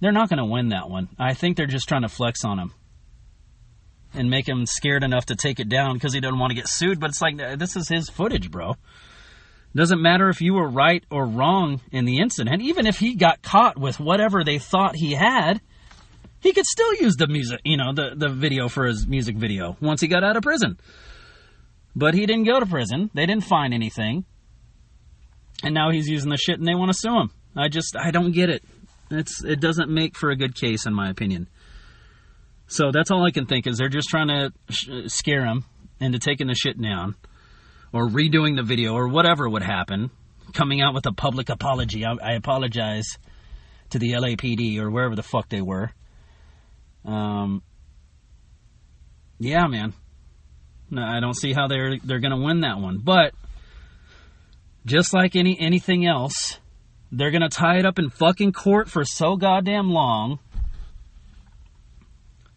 They're 0.00 0.12
not 0.12 0.28
going 0.28 0.38
to 0.38 0.44
win 0.44 0.70
that 0.70 0.88
one. 0.88 1.08
I 1.18 1.34
think 1.34 1.56
they're 1.56 1.66
just 1.66 1.88
trying 1.88 2.02
to 2.02 2.08
flex 2.08 2.44
on 2.44 2.58
him. 2.58 2.72
and 4.12 4.28
make 4.28 4.48
him 4.48 4.66
scared 4.66 5.04
enough 5.04 5.26
to 5.26 5.36
take 5.36 5.60
it 5.60 5.68
down 5.68 5.94
because 5.94 6.12
he 6.12 6.20
doesn't 6.20 6.38
want 6.38 6.50
to 6.50 6.56
get 6.56 6.68
sued. 6.68 6.98
But 6.98 7.10
it's 7.10 7.20
like 7.22 7.40
uh, 7.40 7.56
this 7.56 7.76
is 7.76 7.88
his 7.88 8.08
footage, 8.08 8.50
bro. 8.50 8.74
Doesn't 9.74 10.02
matter 10.02 10.28
if 10.28 10.40
you 10.40 10.54
were 10.54 10.68
right 10.68 11.04
or 11.12 11.24
wrong 11.26 11.80
in 11.92 12.04
the 12.04 12.18
incident. 12.18 12.60
Even 12.60 12.86
if 12.86 12.98
he 12.98 13.14
got 13.14 13.40
caught 13.40 13.78
with 13.78 14.00
whatever 14.00 14.42
they 14.42 14.58
thought 14.58 14.96
he 14.96 15.12
had, 15.12 15.60
he 16.40 16.52
could 16.52 16.66
still 16.66 16.92
use 16.94 17.14
the 17.16 17.28
music, 17.28 17.60
you 17.64 17.76
know, 17.76 17.92
the, 17.92 18.14
the 18.16 18.28
video 18.28 18.68
for 18.68 18.86
his 18.86 19.06
music 19.06 19.36
video 19.36 19.76
once 19.80 20.00
he 20.00 20.08
got 20.08 20.24
out 20.24 20.36
of 20.36 20.42
prison. 20.42 20.76
But 21.94 22.14
he 22.14 22.26
didn't 22.26 22.46
go 22.46 22.58
to 22.58 22.66
prison. 22.66 23.10
They 23.14 23.26
didn't 23.26 23.44
find 23.44 23.72
anything. 23.72 24.24
And 25.62 25.72
now 25.72 25.90
he's 25.90 26.08
using 26.08 26.30
the 26.30 26.36
shit 26.36 26.58
and 26.58 26.66
they 26.66 26.74
want 26.74 26.90
to 26.90 26.98
sue 26.98 27.14
him. 27.14 27.30
I 27.54 27.68
just, 27.68 27.94
I 27.96 28.10
don't 28.10 28.32
get 28.32 28.48
it. 28.50 28.64
It's, 29.10 29.42
it 29.44 29.60
doesn't 29.60 29.90
make 29.90 30.16
for 30.16 30.30
a 30.30 30.36
good 30.36 30.54
case, 30.54 30.86
in 30.86 30.94
my 30.94 31.10
opinion. 31.10 31.48
So 32.68 32.92
that's 32.92 33.10
all 33.10 33.26
I 33.26 33.32
can 33.32 33.46
think 33.46 33.66
is 33.66 33.78
they're 33.78 33.88
just 33.88 34.08
trying 34.08 34.28
to 34.28 34.52
sh- 34.70 34.88
scare 35.06 35.44
him 35.44 35.64
into 36.00 36.18
taking 36.20 36.46
the 36.46 36.54
shit 36.54 36.80
down 36.80 37.16
or 37.92 38.06
redoing 38.06 38.54
the 38.56 38.62
video 38.62 38.94
or 38.94 39.08
whatever 39.08 39.48
would 39.48 39.64
happen, 39.64 40.10
coming 40.54 40.80
out 40.80 40.94
with 40.94 41.04
a 41.06 41.12
public 41.12 41.48
apology. 41.48 42.04
I, 42.04 42.12
I 42.22 42.32
apologize 42.34 43.18
to 43.90 43.98
the 43.98 44.12
LAPD 44.12 44.78
or 44.78 44.88
wherever 44.90 45.16
the 45.16 45.22
fuck 45.24 45.48
they 45.48 45.60
were. 45.60 45.90
Um, 47.04 47.62
yeah, 49.40 49.66
man. 49.66 49.92
No, 50.90 51.02
I 51.02 51.18
don't 51.18 51.36
see 51.36 51.52
how 51.52 51.66
they're 51.66 51.98
they're 51.98 52.20
gonna 52.20 52.40
win 52.40 52.60
that 52.60 52.78
one. 52.78 52.98
But 52.98 53.34
just 54.86 55.12
like 55.12 55.34
any 55.34 55.58
anything 55.58 56.06
else, 56.06 56.59
they're 57.12 57.30
gonna 57.30 57.48
tie 57.48 57.78
it 57.78 57.86
up 57.86 57.98
in 57.98 58.10
fucking 58.10 58.52
court 58.52 58.88
for 58.88 59.04
so 59.04 59.36
goddamn 59.36 59.90
long. 59.90 60.38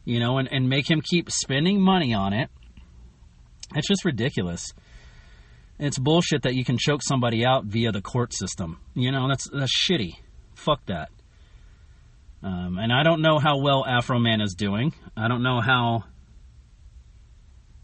You 0.05 0.19
know, 0.19 0.37
and, 0.37 0.51
and 0.51 0.67
make 0.67 0.89
him 0.89 1.01
keep 1.01 1.31
spending 1.31 1.79
money 1.79 2.13
on 2.13 2.33
it. 2.33 2.49
It's 3.73 3.87
just 3.87 4.03
ridiculous. 4.03 4.73
It's 5.79 5.97
bullshit 5.97 6.43
that 6.43 6.55
you 6.55 6.63
can 6.63 6.77
choke 6.77 7.01
somebody 7.01 7.45
out 7.45 7.65
via 7.65 7.91
the 7.91 8.01
court 8.01 8.33
system. 8.33 8.79
You 8.93 9.11
know, 9.11 9.27
that's 9.27 9.49
that's 9.49 9.71
shitty. 9.73 10.15
Fuck 10.55 10.85
that. 10.87 11.09
Um, 12.43 12.77
and 12.77 12.91
I 12.91 13.03
don't 13.03 13.21
know 13.21 13.39
how 13.39 13.57
well 13.59 13.85
Afroman 13.87 14.43
is 14.43 14.53
doing. 14.57 14.93
I 15.15 15.27
don't 15.29 15.43
know 15.43 15.61
how 15.61 16.03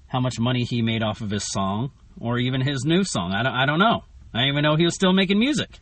how 0.08 0.20
much 0.20 0.40
money 0.40 0.64
he 0.66 0.82
made 0.82 1.02
off 1.02 1.22
of 1.22 1.30
his 1.30 1.50
song 1.50 1.92
or 2.20 2.38
even 2.38 2.62
his 2.62 2.84
new 2.84 3.04
song. 3.04 3.32
I 3.32 3.44
don't, 3.44 3.54
I 3.54 3.66
don't 3.66 3.80
know. 3.80 4.04
I 4.34 4.40
didn't 4.40 4.50
even 4.50 4.64
know 4.64 4.76
he 4.76 4.86
was 4.86 4.96
still 4.96 5.14
making 5.14 5.40
music. 5.40 5.80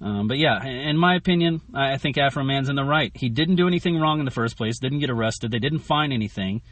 Um, 0.00 0.28
but 0.28 0.38
yeah, 0.38 0.64
in 0.64 0.96
my 0.96 1.14
opinion, 1.14 1.60
I 1.74 1.98
think 1.98 2.16
Afroman's 2.16 2.68
in 2.68 2.76
the 2.76 2.84
right. 2.84 3.12
He 3.14 3.28
didn't 3.28 3.56
do 3.56 3.66
anything 3.66 3.98
wrong 3.98 4.18
in 4.18 4.24
the 4.24 4.30
first 4.30 4.56
place. 4.56 4.78
Didn't 4.78 5.00
get 5.00 5.10
arrested. 5.10 5.50
They 5.50 5.58
didn't 5.58 5.80
find 5.80 6.12
anything 6.12 6.62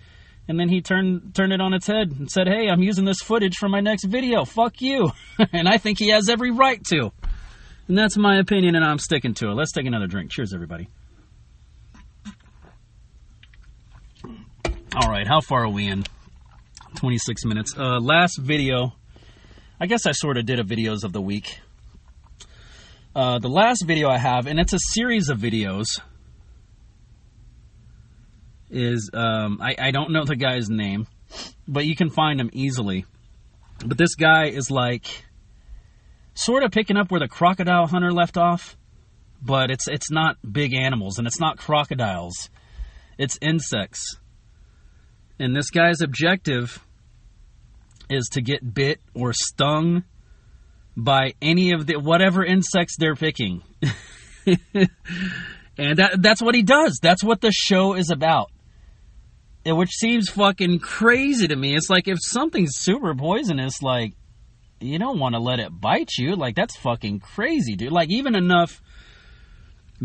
and 0.49 0.59
then 0.59 0.69
he 0.71 0.81
turned 0.81 1.35
turned 1.35 1.53
it 1.53 1.61
on 1.61 1.75
its 1.75 1.87
head 1.87 2.11
and 2.11 2.31
said, 2.31 2.49
"Hey, 2.49 2.69
I'm 2.69 2.83
using 2.83 3.05
this 3.05 3.21
footage 3.21 3.57
for 3.57 3.69
my 3.69 3.81
next 3.81 4.05
video. 4.05 4.45
Fuck 4.47 4.81
you." 4.81 5.13
and 5.53 5.69
I 5.69 5.77
think 5.77 5.99
he 5.99 6.09
has 6.09 6.29
every 6.29 6.51
right 6.51 6.83
to. 6.85 7.13
And 7.87 7.97
that's 7.97 8.17
my 8.17 8.39
opinion, 8.39 8.75
and 8.75 8.85
I'm 8.85 8.99
sticking 8.99 9.35
to 9.35 9.51
it. 9.51 9.55
Let's 9.55 9.73
take 9.73 9.87
another 9.87 10.07
drink. 10.07 10.31
Cheers, 10.31 10.53
everybody. 10.53 10.89
All 14.95 15.09
right, 15.09 15.27
how 15.27 15.41
far 15.41 15.65
are 15.65 15.69
we 15.69 15.87
in? 15.87 16.05
26 16.97 17.45
minutes. 17.45 17.75
Uh, 17.79 18.01
last 18.01 18.39
video, 18.39 18.95
I 19.79 19.87
guess 19.87 20.07
I 20.07 20.13
sort 20.13 20.39
of 20.39 20.47
did 20.47 20.59
a 20.59 20.65
videos 20.65 21.05
of 21.05 21.13
the 21.13 21.21
week. 21.21 21.61
Uh, 23.19 23.41
the 23.41 23.49
last 23.49 23.83
video 23.85 24.09
I 24.09 24.17
have, 24.17 24.47
and 24.47 24.61
it's 24.61 24.73
a 24.73 24.79
series 24.79 25.29
of 25.29 25.41
videos 25.41 25.87
is 28.71 29.11
um, 29.13 29.59
I, 29.61 29.75
I 29.77 29.91
don't 29.91 30.13
know 30.13 30.25
the 30.25 30.37
guy's 30.37 30.69
name, 30.69 31.09
but 31.67 31.85
you 31.85 31.97
can 31.97 32.11
find 32.11 32.41
him 32.41 32.49
easily. 32.53 33.07
But 33.85 33.99
this 33.99 34.15
guy 34.15 34.51
is 34.51 34.71
like 34.71 35.25
sort 36.35 36.63
of 36.63 36.71
picking 36.71 36.97
up 36.97 37.11
where 37.11 37.19
the 37.19 37.27
crocodile 37.27 37.89
hunter 37.89 38.13
left 38.13 38.37
off, 38.37 38.77
but 39.43 39.73
it's 39.73 39.89
it's 39.89 40.13
not 40.13 40.37
big 40.49 40.73
animals 40.73 41.19
and 41.19 41.27
it's 41.27 41.41
not 41.41 41.59
crocodiles. 41.59 42.51
It's 43.19 43.37
insects. 43.43 44.17
And 45.41 45.57
this 45.57 45.71
guy's 45.71 46.03
objective 46.03 46.87
is 48.09 48.29
to 48.35 48.43
get 48.43 48.75
bit 48.75 49.01
or 49.13 49.33
stung 49.33 50.05
by 50.99 51.33
any 51.41 51.73
of 51.73 51.87
the 51.87 51.97
whatever 51.97 52.45
insects 52.45 52.97
they're 52.99 53.15
picking. 53.15 53.63
and 54.47 55.99
that 55.99 56.17
that's 56.19 56.43
what 56.43 56.55
he 56.55 56.63
does. 56.63 56.99
That's 57.01 57.25
what 57.25 57.41
the 57.41 57.53
show 57.53 57.95
is 57.95 58.11
about 58.11 58.51
which 59.77 59.91
seems 59.91 60.29
fucking 60.29 60.79
crazy 60.79 61.49
to 61.49 61.57
me. 61.57 61.75
It's 61.75 61.91
like 61.91 62.09
if 62.09 62.19
something's 62.21 62.73
super 62.75 63.15
poisonous, 63.15 63.83
like 63.83 64.15
you 64.81 64.99
don't 64.99 65.19
want 65.19 65.35
to 65.35 65.41
let 65.41 65.59
it 65.59 65.81
bite 65.81 66.13
you. 66.19 66.37
Like 66.37 66.55
that's 66.55 66.77
fucking 66.77 67.21
crazy, 67.21 67.77
dude. 67.77 67.93
Like 67.93 68.11
even 68.11 68.35
enough 68.35 68.81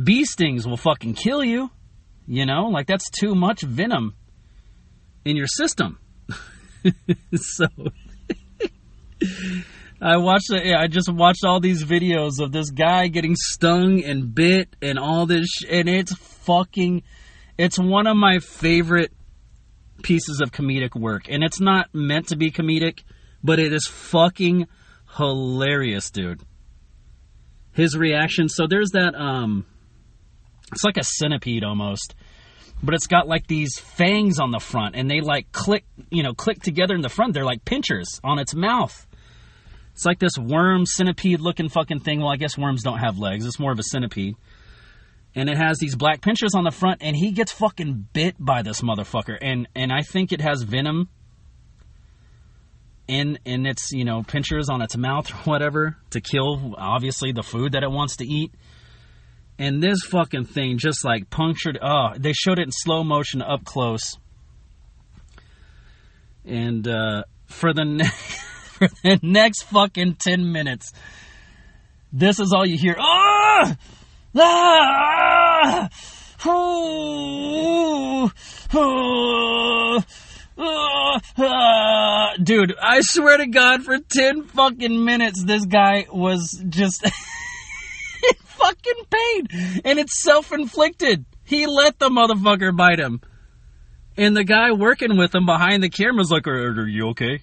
bee 0.01 0.25
stings 0.25 0.67
will 0.67 0.77
fucking 0.77 1.13
kill 1.13 1.43
you. 1.43 1.69
You 2.27 2.45
know, 2.45 2.67
like 2.67 2.87
that's 2.87 3.09
too 3.09 3.35
much 3.35 3.61
venom 3.61 4.15
in 5.25 5.35
your 5.35 5.47
system. 5.47 5.99
so 7.35 7.67
I 10.01 10.17
watched. 10.17 10.51
I 10.51 10.87
just 10.87 11.11
watched 11.11 11.45
all 11.45 11.59
these 11.59 11.83
videos 11.83 12.39
of 12.39 12.51
this 12.51 12.69
guy 12.71 13.07
getting 13.07 13.35
stung 13.35 14.03
and 14.03 14.33
bit 14.33 14.75
and 14.81 14.99
all 14.99 15.25
this, 15.25 15.47
sh- 15.47 15.65
and 15.69 15.87
it's 15.87 16.13
fucking. 16.15 17.03
It's 17.57 17.77
one 17.77 18.07
of 18.07 18.17
my 18.17 18.39
favorite 18.39 19.11
pieces 20.03 20.41
of 20.41 20.51
comedic 20.51 20.99
work. 20.99 21.27
And 21.29 21.43
it's 21.43 21.59
not 21.59 21.87
meant 21.93 22.27
to 22.27 22.35
be 22.35 22.51
comedic, 22.51 23.03
but 23.43 23.59
it 23.59 23.73
is 23.73 23.87
fucking 23.87 24.67
hilarious, 25.17 26.11
dude. 26.11 26.41
His 27.71 27.97
reaction. 27.97 28.49
So 28.49 28.67
there's 28.67 28.91
that, 28.91 29.15
um, 29.15 29.65
it's 30.71 30.83
like 30.83 30.97
a 30.97 31.03
centipede 31.03 31.63
almost, 31.63 32.13
but 32.83 32.93
it's 32.93 33.07
got 33.07 33.27
like 33.27 33.47
these 33.47 33.79
fangs 33.79 34.39
on 34.39 34.51
the 34.51 34.59
front 34.59 34.95
and 34.95 35.09
they 35.09 35.21
like 35.21 35.51
click, 35.51 35.85
you 36.11 36.21
know, 36.21 36.33
click 36.33 36.61
together 36.61 36.93
in 36.93 37.01
the 37.01 37.09
front. 37.09 37.33
They're 37.33 37.45
like 37.45 37.65
pinchers 37.65 38.19
on 38.23 38.37
its 38.37 38.53
mouth. 38.53 39.07
It's 39.93 40.05
like 40.05 40.19
this 40.19 40.37
worm 40.37 40.85
centipede 40.85 41.39
looking 41.39 41.69
fucking 41.69 41.99
thing. 42.01 42.19
Well, 42.19 42.29
I 42.29 42.37
guess 42.37 42.57
worms 42.57 42.83
don't 42.83 42.99
have 42.99 43.17
legs. 43.17 43.45
It's 43.45 43.59
more 43.59 43.71
of 43.71 43.79
a 43.79 43.83
centipede 43.83 44.35
and 45.35 45.49
it 45.49 45.57
has 45.57 45.79
these 45.79 45.95
black 45.95 46.21
pinchers 46.21 46.53
on 46.55 46.63
the 46.63 46.71
front, 46.71 47.01
and 47.01 47.15
he 47.15 47.31
gets 47.31 47.51
fucking 47.51 48.07
bit 48.13 48.35
by 48.37 48.61
this 48.61 48.81
motherfucker, 48.81 49.37
and 49.41 49.67
and 49.75 49.91
I 49.91 50.01
think 50.01 50.31
it 50.31 50.41
has 50.41 50.63
venom 50.63 51.09
in 53.07 53.39
in 53.43 53.65
its 53.65 53.91
you 53.91 54.05
know 54.05 54.23
pinchers 54.23 54.69
on 54.69 54.81
its 54.81 54.95
mouth 54.95 55.31
or 55.31 55.37
whatever 55.51 55.97
to 56.11 56.21
kill 56.21 56.75
obviously 56.77 57.31
the 57.31 57.43
food 57.43 57.73
that 57.73 57.83
it 57.83 57.91
wants 57.91 58.17
to 58.17 58.25
eat. 58.25 58.53
And 59.59 59.83
this 59.83 60.01
fucking 60.03 60.45
thing 60.45 60.79
just 60.79 61.05
like 61.05 61.29
punctured. 61.29 61.77
Oh, 61.81 62.13
they 62.17 62.33
showed 62.33 62.57
it 62.57 62.63
in 62.63 62.71
slow 62.71 63.03
motion 63.03 63.41
up 63.41 63.63
close. 63.65 64.17
And 66.43 66.87
uh, 66.87 67.23
for 67.45 67.71
the 67.71 67.85
ne- 67.85 68.09
for 69.01 69.17
the 69.17 69.19
next 69.21 69.63
fucking 69.63 70.15
ten 70.15 70.51
minutes, 70.51 70.91
this 72.11 72.39
is 72.39 72.53
all 72.53 72.65
you 72.65 72.77
hear. 72.77 72.95
Oh! 72.99 73.73
Ah! 74.35 75.89
Oh! 76.45 78.31
Dude, 82.41 82.75
I 82.81 82.99
swear 83.01 83.37
to 83.37 83.47
God, 83.47 83.83
for 83.83 83.97
10 83.99 84.43
fucking 84.43 85.03
minutes, 85.03 85.43
this 85.43 85.65
guy 85.65 86.05
was 86.11 86.63
just 86.69 87.03
in 87.05 87.11
fucking 88.43 89.05
pain. 89.09 89.81
And 89.85 89.99
it's 89.99 90.21
self 90.21 90.51
inflicted. 90.51 91.25
He 91.45 91.65
let 91.65 91.99
the 91.99 92.09
motherfucker 92.09 92.75
bite 92.75 92.99
him. 92.99 93.21
And 94.17 94.35
the 94.35 94.43
guy 94.43 94.71
working 94.71 95.17
with 95.17 95.33
him 95.33 95.45
behind 95.45 95.81
the 95.83 95.89
camera's 95.89 96.29
like, 96.29 96.47
are 96.47 96.87
you 96.87 97.09
okay? 97.09 97.41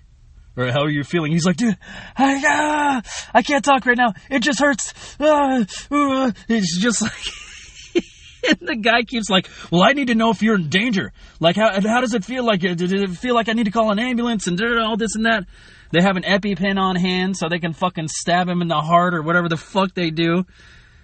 Or 0.57 0.71
how 0.71 0.83
are 0.83 0.91
you 0.91 1.05
feeling? 1.05 1.33
He's 1.33 1.45
like, 1.45 1.57
dude, 1.57 1.77
I, 2.17 3.03
uh, 3.05 3.11
I 3.33 3.43
can't 3.43 3.65
talk 3.65 3.87
right 3.87 3.97
now. 3.97 4.15
It 4.31 4.41
just 4.43 4.61
hurts. 4.61 4.93
Uh, 5.21 5.65
uh. 5.91 6.33
It's 6.49 6.79
just 6.81 7.03
like, 7.03 8.05
and 8.49 8.69
the 8.69 8.77
guy 8.77 9.03
keeps 9.03 9.31
like, 9.31 9.49
well, 9.71 9.83
I 9.83 9.93
need 9.93 10.09
to 10.09 10.15
know 10.15 10.31
if 10.31 10.43
you're 10.43 10.57
in 10.57 10.69
danger. 10.69 11.13
Like, 11.39 11.57
how, 11.57 11.81
how 11.81 12.01
does 12.01 12.15
it 12.15 12.25
feel 12.25 12.45
like? 12.45 12.61
Does 12.61 12.93
it 12.93 13.11
feel 13.11 13.35
like 13.35 13.49
I 13.49 13.53
need 13.53 13.65
to 13.65 13.71
call 13.71 13.91
an 13.91 13.99
ambulance 13.99 14.47
and 14.47 14.61
all 14.81 14.97
this 14.97 15.15
and 15.15 15.27
that? 15.27 15.45
They 15.93 16.03
have 16.03 16.17
an 16.17 16.23
EpiPen 16.23 16.79
on 16.79 16.97
hand 16.97 17.37
so 17.37 17.49
they 17.49 17.59
can 17.59 17.73
fucking 17.73 18.09
stab 18.09 18.49
him 18.49 18.63
in 18.63 18.69
the 18.69 18.81
heart 18.81 19.15
or 19.15 19.23
whatever 19.23 19.49
the 19.49 19.57
fuck 19.57 19.95
they 19.95 20.11
do 20.11 20.45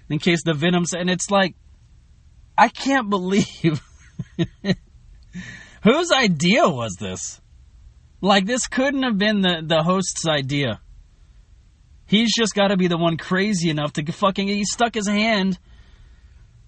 in 0.09 0.19
case 0.19 0.43
the 0.45 0.55
venom's, 0.55 0.93
and 0.93 1.11
it's 1.11 1.31
like, 1.31 1.57
I 2.57 2.69
can't 2.69 3.11
believe 3.11 3.83
whose 5.83 6.13
idea 6.13 6.69
was 6.69 6.95
this? 6.99 7.41
Like 8.27 8.45
this 8.45 8.67
couldn't 8.67 9.05
have 9.05 9.19
been 9.19 9.41
the 9.41 9.63
the 9.65 9.83
host's 9.83 10.27
idea. 10.27 10.81
He's 12.07 12.33
just 12.35 12.55
got 12.55 12.69
to 12.69 12.77
be 12.77 12.89
the 12.89 12.99
one 12.99 13.17
crazy 13.17 13.71
enough 13.71 13.93
to 13.95 14.13
fucking 14.13 14.49
he 14.49 14.65
stuck 14.65 14.95
his 14.95 15.09
hand 15.09 15.59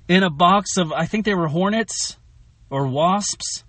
in 0.08 0.22
a 0.22 0.30
box 0.30 0.76
of 0.76 0.92
I 0.92 1.06
think 1.06 1.24
they 1.24 1.34
were 1.34 1.48
hornets 1.48 2.16
or 2.70 2.86
wasps 2.86 3.64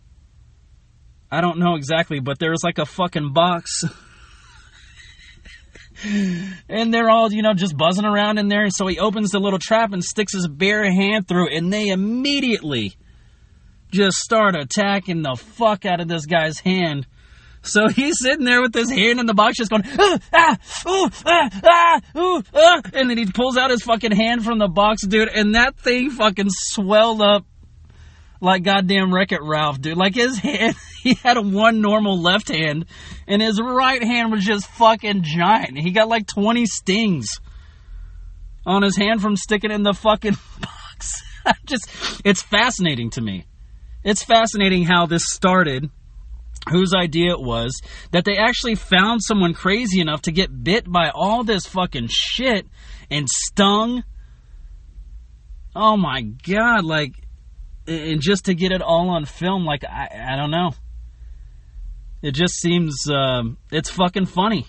I 1.31 1.41
don't 1.41 1.59
know 1.59 1.75
exactly, 1.75 2.19
but 2.19 2.39
there's 2.39 2.63
like 2.63 2.79
a 2.79 2.85
fucking 2.85 3.33
box. 3.33 3.83
and 6.69 6.93
they're 6.93 7.09
all, 7.09 7.31
you 7.31 7.43
know, 7.43 7.53
just 7.53 7.77
buzzing 7.77 8.05
around 8.05 8.39
in 8.39 8.47
there. 8.47 8.69
So 8.69 8.87
he 8.87 8.97
opens 8.97 9.31
the 9.31 9.39
little 9.39 9.59
trap 9.59 9.93
and 9.93 10.03
sticks 10.03 10.33
his 10.33 10.47
bare 10.47 10.91
hand 10.91 11.27
through, 11.27 11.55
and 11.55 11.71
they 11.71 11.89
immediately 11.89 12.95
just 13.91 14.17
start 14.17 14.55
attacking 14.55 15.21
the 15.21 15.35
fuck 15.35 15.85
out 15.85 16.01
of 16.01 16.07
this 16.07 16.25
guy's 16.25 16.59
hand. 16.59 17.05
So 17.61 17.87
he's 17.89 18.15
sitting 18.19 18.45
there 18.45 18.61
with 18.61 18.73
his 18.73 18.89
hand 18.89 19.19
in 19.19 19.25
the 19.25 19.33
box, 19.33 19.57
just 19.57 19.69
going, 19.69 19.83
ah, 19.85 20.19
ah, 20.33 20.57
ooh, 20.87 21.09
ah, 21.25 21.49
ah, 21.63 22.01
ooh, 22.17 22.43
ah, 22.53 22.81
and 22.93 23.09
then 23.09 23.17
he 23.17 23.25
pulls 23.25 23.57
out 23.57 23.69
his 23.69 23.83
fucking 23.83 24.11
hand 24.11 24.45
from 24.45 24.59
the 24.59 24.67
box, 24.67 25.05
dude, 25.05 25.27
and 25.27 25.55
that 25.55 25.77
thing 25.77 26.09
fucking 26.09 26.49
swelled 26.49 27.21
up 27.21 27.45
like 28.41 28.63
goddamn 28.63 29.13
Wreck 29.13 29.31
It 29.31 29.41
Ralph, 29.41 29.81
dude. 29.81 29.97
Like 29.97 30.15
his 30.15 30.37
hand, 30.37 30.75
he 31.03 31.15
had 31.15 31.37
a 31.37 31.41
one 31.41 31.81
normal 31.81 32.19
left 32.19 32.49
hand, 32.49 32.85
and 33.27 33.41
his 33.41 33.59
right 33.61 34.03
hand 34.03 34.31
was 34.31 34.43
just 34.43 34.67
fucking 34.67 35.23
giant. 35.23 35.77
He 35.77 35.91
got 35.91 36.07
like 36.07 36.27
20 36.27 36.65
stings 36.65 37.39
on 38.65 38.83
his 38.83 38.95
hand 38.95 39.21
from 39.21 39.35
sticking 39.35 39.71
in 39.71 39.83
the 39.83 39.93
fucking 39.93 40.37
box. 40.61 41.23
just, 41.65 41.89
it's 42.23 42.41
fascinating 42.41 43.09
to 43.11 43.21
me. 43.21 43.45
It's 44.03 44.23
fascinating 44.23 44.83
how 44.83 45.05
this 45.05 45.23
started. 45.25 45.89
Whose 46.69 46.93
idea 46.93 47.31
it 47.31 47.41
was 47.41 47.79
that 48.11 48.25
they 48.25 48.37
actually 48.37 48.75
found 48.75 49.23
someone 49.23 49.53
crazy 49.53 49.99
enough 50.01 50.21
to 50.23 50.31
get 50.31 50.63
bit 50.63 50.89
by 50.89 51.09
all 51.13 51.43
this 51.43 51.65
fucking 51.65 52.07
shit 52.09 52.67
and 53.09 53.27
stung. 53.29 54.03
Oh 55.75 55.97
my 55.97 56.21
god, 56.21 56.83
like 56.83 57.13
and 57.87 58.21
just 58.21 58.45
to 58.45 58.53
get 58.53 58.71
it 58.71 58.81
all 58.81 59.09
on 59.09 59.25
film, 59.25 59.65
like 59.65 59.83
I, 59.83 60.33
I 60.33 60.35
don't 60.35 60.51
know. 60.51 60.71
It 62.21 62.31
just 62.31 62.55
seems 62.55 63.09
um, 63.09 63.57
it's 63.71 63.89
fucking 63.89 64.25
funny 64.25 64.65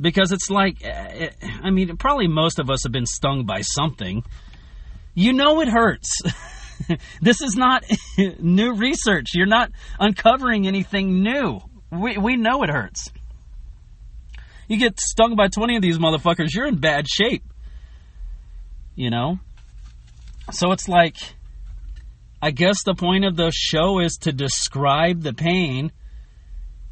because 0.00 0.32
it's 0.32 0.50
like 0.50 0.84
eh, 0.84 1.30
eh, 1.40 1.48
I 1.62 1.70
mean, 1.70 1.96
probably 1.96 2.28
most 2.28 2.58
of 2.58 2.70
us 2.70 2.82
have 2.82 2.92
been 2.92 3.06
stung 3.06 3.46
by 3.46 3.60
something. 3.62 4.24
You 5.14 5.32
know 5.32 5.60
it 5.60 5.68
hurts. 5.68 6.20
this 7.20 7.40
is 7.40 7.54
not 7.56 7.84
new 8.40 8.74
research. 8.74 9.30
You're 9.34 9.46
not 9.46 9.70
uncovering 9.98 10.66
anything 10.66 11.22
new. 11.22 11.60
We 11.90 12.18
we 12.18 12.36
know 12.36 12.62
it 12.62 12.70
hurts. 12.70 13.10
You 14.68 14.78
get 14.78 14.98
stung 14.98 15.36
by 15.36 15.48
20 15.48 15.76
of 15.76 15.82
these 15.82 15.98
motherfuckers, 15.98 16.52
you're 16.52 16.66
in 16.66 16.76
bad 16.76 17.06
shape. 17.08 17.44
You 18.96 19.10
know? 19.10 19.38
So 20.50 20.72
it's 20.72 20.88
like 20.88 21.16
I 22.42 22.50
guess 22.50 22.82
the 22.84 22.94
point 22.94 23.24
of 23.24 23.36
the 23.36 23.50
show 23.50 24.00
is 24.00 24.16
to 24.22 24.32
describe 24.32 25.22
the 25.22 25.32
pain 25.32 25.92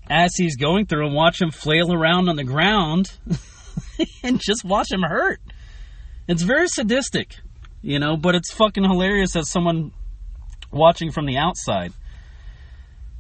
as 0.09 0.35
he's 0.37 0.57
going 0.57 0.87
through 0.87 1.07
and 1.07 1.15
watch 1.15 1.41
him 1.41 1.51
flail 1.51 1.93
around 1.93 2.29
on 2.29 2.37
the 2.37 2.45
ground 2.45 3.13
and 4.23 4.41
just 4.41 4.65
watch 4.65 4.91
him 4.91 5.03
hurt. 5.03 5.41
It's 6.27 6.43
very 6.43 6.69
sadistic, 6.69 7.37
you 7.85 7.99
know, 7.99 8.17
but 8.17 8.35
it's 8.35 8.51
fucking 8.51 8.83
hilarious 8.83 9.37
as 9.37 9.51
someone 9.51 9.93
watching 10.73 11.13
from 11.13 11.27
the 11.27 11.37
outside. 11.37 11.93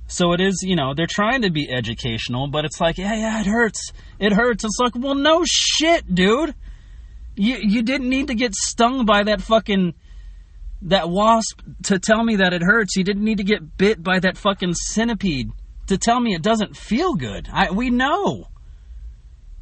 So 0.06 0.32
it 0.32 0.40
is, 0.40 0.62
you 0.62 0.74
know, 0.74 0.94
they're 0.94 1.06
trying 1.06 1.42
to 1.42 1.50
be 1.50 1.70
educational, 1.70 2.48
but 2.48 2.64
it's 2.64 2.80
like, 2.80 2.96
yeah, 2.96 3.14
yeah, 3.14 3.40
it 3.40 3.46
hurts. 3.46 3.92
It 4.18 4.32
hurts. 4.32 4.64
It's 4.64 4.78
like, 4.80 4.94
well, 4.96 5.14
no 5.14 5.44
shit, 5.44 6.14
dude. 6.14 6.54
You 7.36 7.56
you 7.60 7.82
didn't 7.82 8.08
need 8.08 8.28
to 8.28 8.34
get 8.34 8.54
stung 8.54 9.04
by 9.04 9.24
that 9.24 9.42
fucking 9.42 9.92
that 10.82 11.10
wasp 11.10 11.60
to 11.84 11.98
tell 11.98 12.24
me 12.24 12.36
that 12.36 12.54
it 12.54 12.62
hurts. 12.62 12.96
You 12.96 13.04
didn't 13.04 13.24
need 13.24 13.38
to 13.38 13.44
get 13.44 13.76
bit 13.76 14.02
by 14.02 14.18
that 14.20 14.38
fucking 14.38 14.74
centipede 14.74 15.50
to 15.88 15.98
tell 15.98 16.20
me 16.20 16.34
it 16.34 16.42
doesn't 16.42 16.74
feel 16.76 17.14
good. 17.14 17.48
I, 17.52 17.70
we 17.70 17.90
know. 17.90 18.46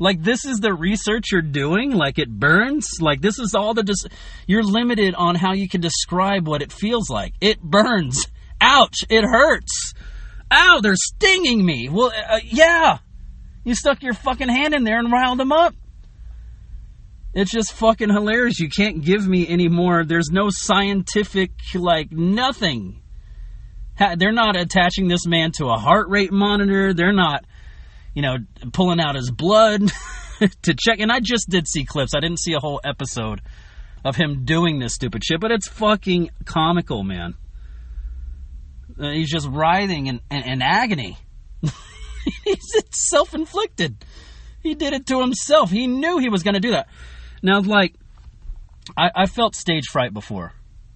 Like 0.03 0.21
this 0.21 0.45
is 0.45 0.59
the 0.59 0.75
research 0.75 1.27
you're 1.31 1.43
doing. 1.43 1.93
Like 1.93 2.19
it 2.19 2.29
burns. 2.29 2.89
Like 3.01 3.21
this 3.21 3.39
is 3.39 3.55
all 3.55 3.73
the. 3.73 3.85
Dis- 3.85 4.07
you're 4.49 4.65
limited 4.65 5.15
on 5.15 5.37
how 5.37 5.53
you 5.53 5.69
can 5.69 5.81
describe 5.81 6.49
what 6.49 6.61
it 6.61 6.73
feels 6.73 7.09
like. 7.09 7.35
It 7.41 7.63
burns. 7.63 8.27
Ouch! 8.61 9.05
It 9.09 9.23
hurts. 9.23 9.95
Ow! 10.51 10.81
They're 10.83 10.97
stinging 10.97 11.65
me. 11.65 11.89
Well, 11.89 12.13
uh, 12.29 12.41
yeah. 12.45 12.99
You 13.65 13.77
stuck 13.77 14.03
your 14.03 14.15
fucking 14.15 14.49
hand 14.49 14.75
in 14.75 14.83
there 14.83 14.99
and 14.99 15.13
riled 15.13 15.39
them 15.39 15.53
up. 15.53 15.75
It's 17.33 17.53
just 17.53 17.73
fucking 17.73 18.11
hilarious. 18.11 18.59
You 18.59 18.69
can't 18.69 19.05
give 19.05 19.27
me 19.27 19.47
any 19.47 19.69
more. 19.69 20.05
There's 20.05 20.31
no 20.31 20.49
scientific, 20.51 21.53
like, 21.75 22.11
nothing. 22.11 23.01
They're 24.19 24.33
not 24.33 24.57
attaching 24.57 25.07
this 25.07 25.27
man 25.27 25.53
to 25.59 25.67
a 25.67 25.79
heart 25.79 26.09
rate 26.09 26.33
monitor. 26.33 26.93
They're 26.93 27.13
not, 27.13 27.45
you 28.15 28.23
know, 28.23 28.37
pulling 28.73 29.01
out 29.01 29.15
his 29.15 29.31
blood 29.31 29.91
to 30.63 30.75
check. 30.75 31.01
And 31.01 31.11
I 31.11 31.21
just 31.21 31.49
did 31.49 31.67
see 31.69 31.85
clips. 31.85 32.15
I 32.15 32.21
didn't 32.21 32.41
see 32.41 32.53
a 32.55 32.59
whole 32.59 32.81
episode 32.85 33.41
of 34.05 34.17
him 34.17 34.45
doing 34.45 34.79
this 34.79 34.95
stupid 34.95 35.25
shit, 35.25 35.41
but 35.41 35.51
it's 35.51 35.69
fucking 35.69 36.31
comical, 36.45 37.03
man. 37.03 37.35
Uh, 39.01 39.11
he's 39.11 39.31
just 39.31 39.49
writhing 39.49 40.07
in, 40.07 40.21
in, 40.31 40.43
in 40.43 40.63
agony. 40.63 41.17
he's 42.45 42.75
self 42.91 43.35
inflicted. 43.35 44.05
He 44.63 44.75
did 44.75 44.93
it 44.93 45.07
to 45.07 45.21
himself. 45.21 45.71
He 45.71 45.87
knew 45.87 46.19
he 46.19 46.29
was 46.29 46.43
going 46.43 46.55
to 46.55 46.61
do 46.61 46.73
that. 46.73 46.89
Now, 47.43 47.61
like, 47.61 47.95
I, 48.97 49.11
I 49.15 49.27
felt 49.27 49.57
stage 49.57 49.87
fright 49.87 50.13
before. 50.13 50.53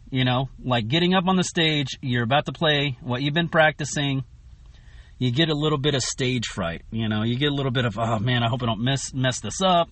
You 0.08 0.24
know, 0.24 0.48
like 0.62 0.86
getting 0.86 1.14
up 1.14 1.26
on 1.26 1.36
the 1.36 1.42
stage, 1.42 1.98
you're 2.00 2.22
about 2.22 2.46
to 2.46 2.52
play 2.52 2.96
what 3.00 3.22
you've 3.22 3.34
been 3.34 3.48
practicing. 3.48 4.24
You 5.18 5.30
get 5.30 5.48
a 5.48 5.54
little 5.54 5.78
bit 5.78 5.94
of 5.94 6.02
stage 6.02 6.46
fright. 6.46 6.82
You 6.90 7.08
know, 7.08 7.22
you 7.22 7.36
get 7.36 7.50
a 7.50 7.54
little 7.54 7.72
bit 7.72 7.84
of, 7.84 7.98
oh 7.98 8.18
man, 8.18 8.42
I 8.42 8.48
hope 8.48 8.62
I 8.62 8.66
don't 8.66 8.84
mess 8.84 9.14
mess 9.14 9.40
this 9.40 9.60
up, 9.62 9.88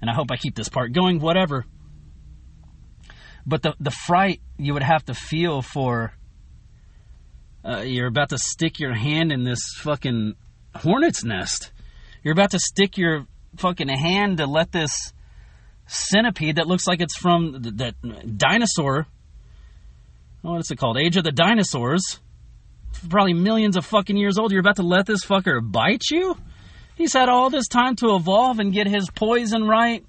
and 0.00 0.10
I 0.10 0.14
hope 0.14 0.30
I 0.30 0.36
keep 0.36 0.54
this 0.54 0.68
part 0.68 0.92
going. 0.92 1.20
Whatever. 1.20 1.64
But 3.46 3.62
the 3.62 3.74
the 3.80 3.90
fright 3.90 4.40
you 4.58 4.74
would 4.74 4.82
have 4.82 5.04
to 5.06 5.14
feel 5.14 5.62
for 5.62 6.12
uh, 7.64 7.80
you're 7.80 8.06
about 8.06 8.30
to 8.30 8.38
stick 8.38 8.80
your 8.80 8.94
hand 8.94 9.32
in 9.32 9.44
this 9.44 9.60
fucking 9.78 10.34
hornet's 10.74 11.24
nest. 11.24 11.72
You're 12.22 12.32
about 12.32 12.50
to 12.52 12.58
stick 12.58 12.98
your 12.98 13.26
fucking 13.56 13.88
hand 13.88 14.38
to 14.38 14.46
let 14.46 14.72
this 14.72 15.12
centipede 15.86 16.56
that 16.56 16.66
looks 16.66 16.86
like 16.86 17.00
it's 17.00 17.16
from 17.16 17.56
that 17.62 17.94
dinosaur. 18.36 19.06
What 20.42 20.60
is 20.60 20.70
it 20.70 20.76
called? 20.76 20.96
Age 20.96 21.16
of 21.16 21.24
the 21.24 21.32
Dinosaurs. 21.32 22.20
Probably 23.08 23.34
millions 23.34 23.76
of 23.76 23.86
fucking 23.86 24.16
years 24.16 24.38
old. 24.38 24.52
You're 24.52 24.60
about 24.60 24.76
to 24.76 24.82
let 24.82 25.06
this 25.06 25.24
fucker 25.24 25.60
bite 25.62 26.02
you? 26.10 26.36
He's 26.96 27.14
had 27.14 27.28
all 27.28 27.48
this 27.48 27.66
time 27.66 27.96
to 27.96 28.14
evolve 28.14 28.58
and 28.58 28.72
get 28.72 28.86
his 28.86 29.08
poison 29.10 29.64
right 29.64 30.04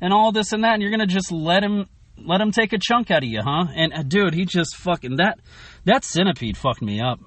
and 0.00 0.12
all 0.12 0.32
this 0.32 0.52
and 0.52 0.64
that, 0.64 0.74
and 0.74 0.82
you're 0.82 0.90
gonna 0.90 1.06
just 1.06 1.32
let 1.32 1.62
him 1.62 1.86
let 2.18 2.40
him 2.40 2.52
take 2.52 2.72
a 2.72 2.78
chunk 2.78 3.10
out 3.10 3.22
of 3.22 3.28
you, 3.28 3.40
huh? 3.42 3.66
And 3.74 3.92
uh, 3.92 4.02
dude, 4.02 4.34
he 4.34 4.44
just 4.44 4.76
fucking 4.76 5.16
that 5.16 5.38
that 5.84 6.04
centipede 6.04 6.58
fucked 6.58 6.82
me 6.82 7.00
up. 7.00 7.20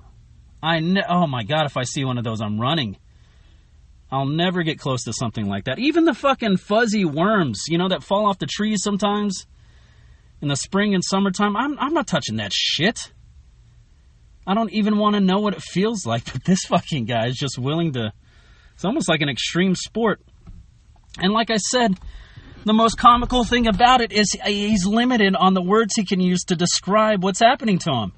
I 0.62 0.80
oh 1.10 1.26
my 1.26 1.44
god, 1.44 1.66
if 1.66 1.76
I 1.76 1.84
see 1.84 2.06
one 2.06 2.18
of 2.18 2.24
those, 2.24 2.40
I'm 2.40 2.60
running. 2.60 2.98
I'll 4.12 4.26
never 4.26 4.64
get 4.64 4.80
close 4.80 5.04
to 5.04 5.14
something 5.14 5.48
like 5.48 5.66
that. 5.66 5.80
Even 5.80 6.06
the 6.06 6.14
fucking 6.14 6.58
fuzzy 6.58 7.04
worms, 7.04 7.64
you 7.68 7.78
know, 7.78 7.90
that 7.90 8.04
fall 8.04 8.28
off 8.28 8.40
the 8.40 8.46
trees 8.46 8.82
sometimes 8.82 9.48
in 10.42 10.48
the 10.48 10.56
spring 10.56 10.94
and 10.94 11.04
summertime. 11.04 11.58
I'm, 11.58 11.78
I'm 11.78 11.94
not 11.94 12.08
touching 12.08 12.38
that 12.38 12.54
shit. 12.54 13.12
I 14.48 14.54
don't 14.54 14.72
even 14.72 14.98
want 14.98 15.16
to 15.16 15.20
know 15.20 15.40
what 15.40 15.54
it 15.54 15.62
feels 15.62 16.06
like, 16.06 16.32
but 16.32 16.46
this 16.46 16.62
fucking 16.68 17.06
guy 17.06 17.28
is 17.28 17.36
just 17.36 17.60
willing 17.60 17.94
to. 17.94 18.14
It's 18.74 18.86
almost 18.86 19.10
like 19.10 19.22
an 19.22 19.30
extreme 19.30 19.76
sport. 19.76 20.22
And 21.20 21.34
like 21.34 21.52
I 21.52 21.58
said, 21.58 22.00
the 22.64 22.74
most 22.74 22.98
comical 22.98 23.44
thing 23.44 23.68
about 23.68 24.02
it 24.02 24.12
is 24.12 24.38
he's 24.46 24.86
limited 24.86 25.36
on 25.36 25.54
the 25.54 25.62
words 25.62 25.96
he 25.96 26.06
can 26.06 26.22
use 26.22 26.44
to 26.46 26.56
describe 26.56 27.24
what's 27.24 27.40
happening 27.40 27.80
to 27.80 27.92
him. 27.92 28.14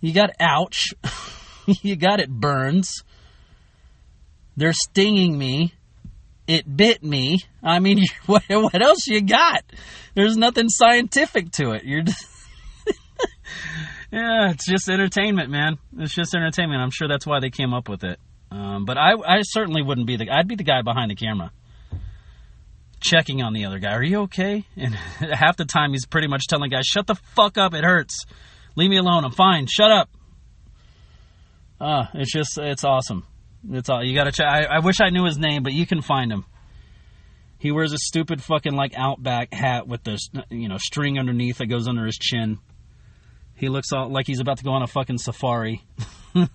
You 0.00 0.12
got 0.12 0.30
ouch. 0.40 0.94
you 1.66 1.96
got 1.96 2.20
it 2.20 2.30
burns. 2.30 3.02
They're 4.56 4.72
stinging 4.72 5.36
me. 5.36 5.74
It 6.46 6.76
bit 6.76 7.02
me. 7.02 7.38
I 7.62 7.78
mean, 7.78 8.04
what, 8.26 8.44
what 8.48 8.82
else 8.82 9.06
you 9.06 9.20
got? 9.20 9.64
There's 10.14 10.36
nothing 10.36 10.68
scientific 10.68 11.50
to 11.52 11.72
it. 11.72 11.84
You're 11.84 12.02
just 12.02 12.24
yeah, 14.12 14.50
it's 14.50 14.66
just 14.66 14.90
entertainment, 14.90 15.50
man. 15.50 15.78
It's 15.98 16.14
just 16.14 16.34
entertainment. 16.34 16.82
I'm 16.82 16.90
sure 16.90 17.08
that's 17.08 17.26
why 17.26 17.40
they 17.40 17.48
came 17.48 17.72
up 17.72 17.88
with 17.88 18.04
it. 18.04 18.20
Um, 18.50 18.84
but 18.84 18.98
I, 18.98 19.12
I 19.14 19.40
certainly 19.40 19.82
wouldn't 19.82 20.06
be 20.06 20.16
the. 20.16 20.28
I'd 20.30 20.46
be 20.46 20.54
the 20.54 20.64
guy 20.64 20.82
behind 20.82 21.10
the 21.10 21.14
camera, 21.14 21.50
checking 23.00 23.42
on 23.42 23.54
the 23.54 23.64
other 23.64 23.78
guy. 23.78 23.92
Are 23.92 24.02
you 24.02 24.22
okay? 24.22 24.66
And 24.76 24.94
half 25.32 25.56
the 25.56 25.64
time 25.64 25.92
he's 25.92 26.04
pretty 26.04 26.28
much 26.28 26.46
telling 26.46 26.70
guys, 26.70 26.84
"Shut 26.84 27.06
the 27.06 27.14
fuck 27.34 27.56
up. 27.56 27.72
It 27.72 27.84
hurts. 27.84 28.26
Leave 28.76 28.90
me 28.90 28.98
alone. 28.98 29.24
I'm 29.24 29.32
fine. 29.32 29.66
Shut 29.66 29.90
up." 29.90 30.10
Uh, 31.80 32.04
it's 32.12 32.30
just 32.30 32.58
it's 32.58 32.84
awesome. 32.84 33.26
It's 33.70 33.88
all. 33.88 34.04
You 34.04 34.14
gotta 34.14 34.32
check. 34.32 34.46
I, 34.46 34.64
I 34.64 34.78
wish 34.80 35.00
I 35.00 35.08
knew 35.08 35.24
his 35.24 35.38
name, 35.38 35.62
but 35.62 35.72
you 35.72 35.86
can 35.86 36.02
find 36.02 36.30
him. 36.30 36.44
He 37.56 37.72
wears 37.72 37.94
a 37.94 37.98
stupid 37.98 38.42
fucking 38.42 38.74
like 38.74 38.92
outback 38.94 39.54
hat 39.54 39.88
with 39.88 40.04
the 40.04 40.20
you 40.50 40.68
know 40.68 40.76
string 40.76 41.18
underneath 41.18 41.58
that 41.58 41.66
goes 41.66 41.88
under 41.88 42.04
his 42.04 42.18
chin. 42.18 42.58
He 43.62 43.68
looks 43.68 43.92
all, 43.92 44.10
like 44.10 44.26
he's 44.26 44.40
about 44.40 44.58
to 44.58 44.64
go 44.64 44.72
on 44.72 44.82
a 44.82 44.88
fucking 44.88 45.18
safari. 45.18 45.84
oh, 46.34 46.48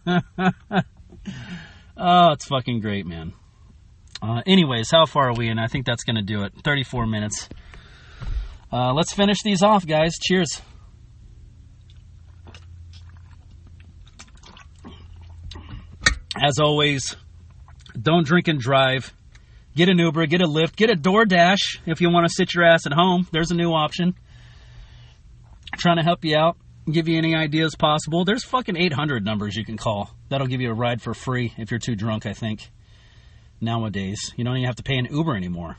it's 1.97 2.45
fucking 2.47 2.81
great, 2.81 3.05
man. 3.05 3.31
Uh, 4.21 4.41
anyways, 4.45 4.91
how 4.91 5.05
far 5.05 5.29
are 5.29 5.33
we? 5.33 5.47
And 5.47 5.57
I 5.57 5.67
think 5.67 5.85
that's 5.85 6.03
going 6.03 6.17
to 6.17 6.21
do 6.21 6.43
it. 6.43 6.51
34 6.65 7.07
minutes. 7.07 7.47
Uh, 8.73 8.91
let's 8.91 9.13
finish 9.13 9.37
these 9.41 9.63
off, 9.63 9.87
guys. 9.87 10.15
Cheers. 10.21 10.61
As 16.37 16.59
always, 16.59 17.15
don't 17.97 18.27
drink 18.27 18.49
and 18.49 18.59
drive. 18.59 19.13
Get 19.77 19.87
an 19.87 19.97
Uber, 19.97 20.25
get 20.25 20.41
a 20.41 20.45
Lyft, 20.45 20.75
get 20.75 20.89
a 20.89 20.95
DoorDash 20.95 21.79
if 21.85 22.01
you 22.01 22.09
want 22.09 22.27
to 22.27 22.33
sit 22.33 22.53
your 22.53 22.65
ass 22.65 22.85
at 22.85 22.91
home. 22.91 23.29
There's 23.31 23.51
a 23.51 23.55
new 23.55 23.71
option. 23.71 24.13
I'm 25.71 25.79
Trying 25.79 25.97
to 25.97 26.03
help 26.03 26.25
you 26.25 26.35
out, 26.35 26.57
give 26.91 27.07
you 27.07 27.17
any 27.17 27.35
ideas 27.35 27.75
possible. 27.75 28.25
There's 28.25 28.43
fucking 28.43 28.77
800 28.77 29.25
numbers 29.25 29.55
you 29.55 29.65
can 29.65 29.77
call. 29.77 30.11
That'll 30.29 30.47
give 30.47 30.61
you 30.61 30.71
a 30.71 30.73
ride 30.73 31.01
for 31.01 31.13
free 31.13 31.53
if 31.57 31.71
you're 31.71 31.79
too 31.79 31.95
drunk, 31.95 32.25
I 32.25 32.33
think. 32.33 32.69
Nowadays, 33.59 34.33
you 34.35 34.43
don't 34.43 34.55
even 34.55 34.67
have 34.67 34.75
to 34.75 34.83
pay 34.83 34.97
an 34.97 35.05
Uber 35.05 35.35
anymore. 35.35 35.77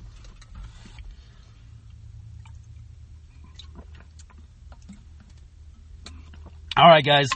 All 6.77 6.89
right, 6.89 7.05
guys. 7.05 7.29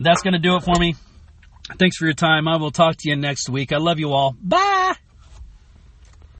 That's 0.00 0.22
going 0.22 0.32
to 0.32 0.40
do 0.40 0.56
it 0.56 0.64
for 0.64 0.74
me. 0.78 0.96
Thanks 1.78 1.96
for 1.96 2.04
your 2.04 2.14
time. 2.14 2.48
I 2.48 2.56
will 2.56 2.70
talk 2.70 2.96
to 2.98 3.08
you 3.08 3.16
next 3.16 3.48
week. 3.48 3.72
I 3.72 3.78
love 3.78 3.98
you 3.98 4.12
all. 4.12 4.36
Bye. 4.40 4.94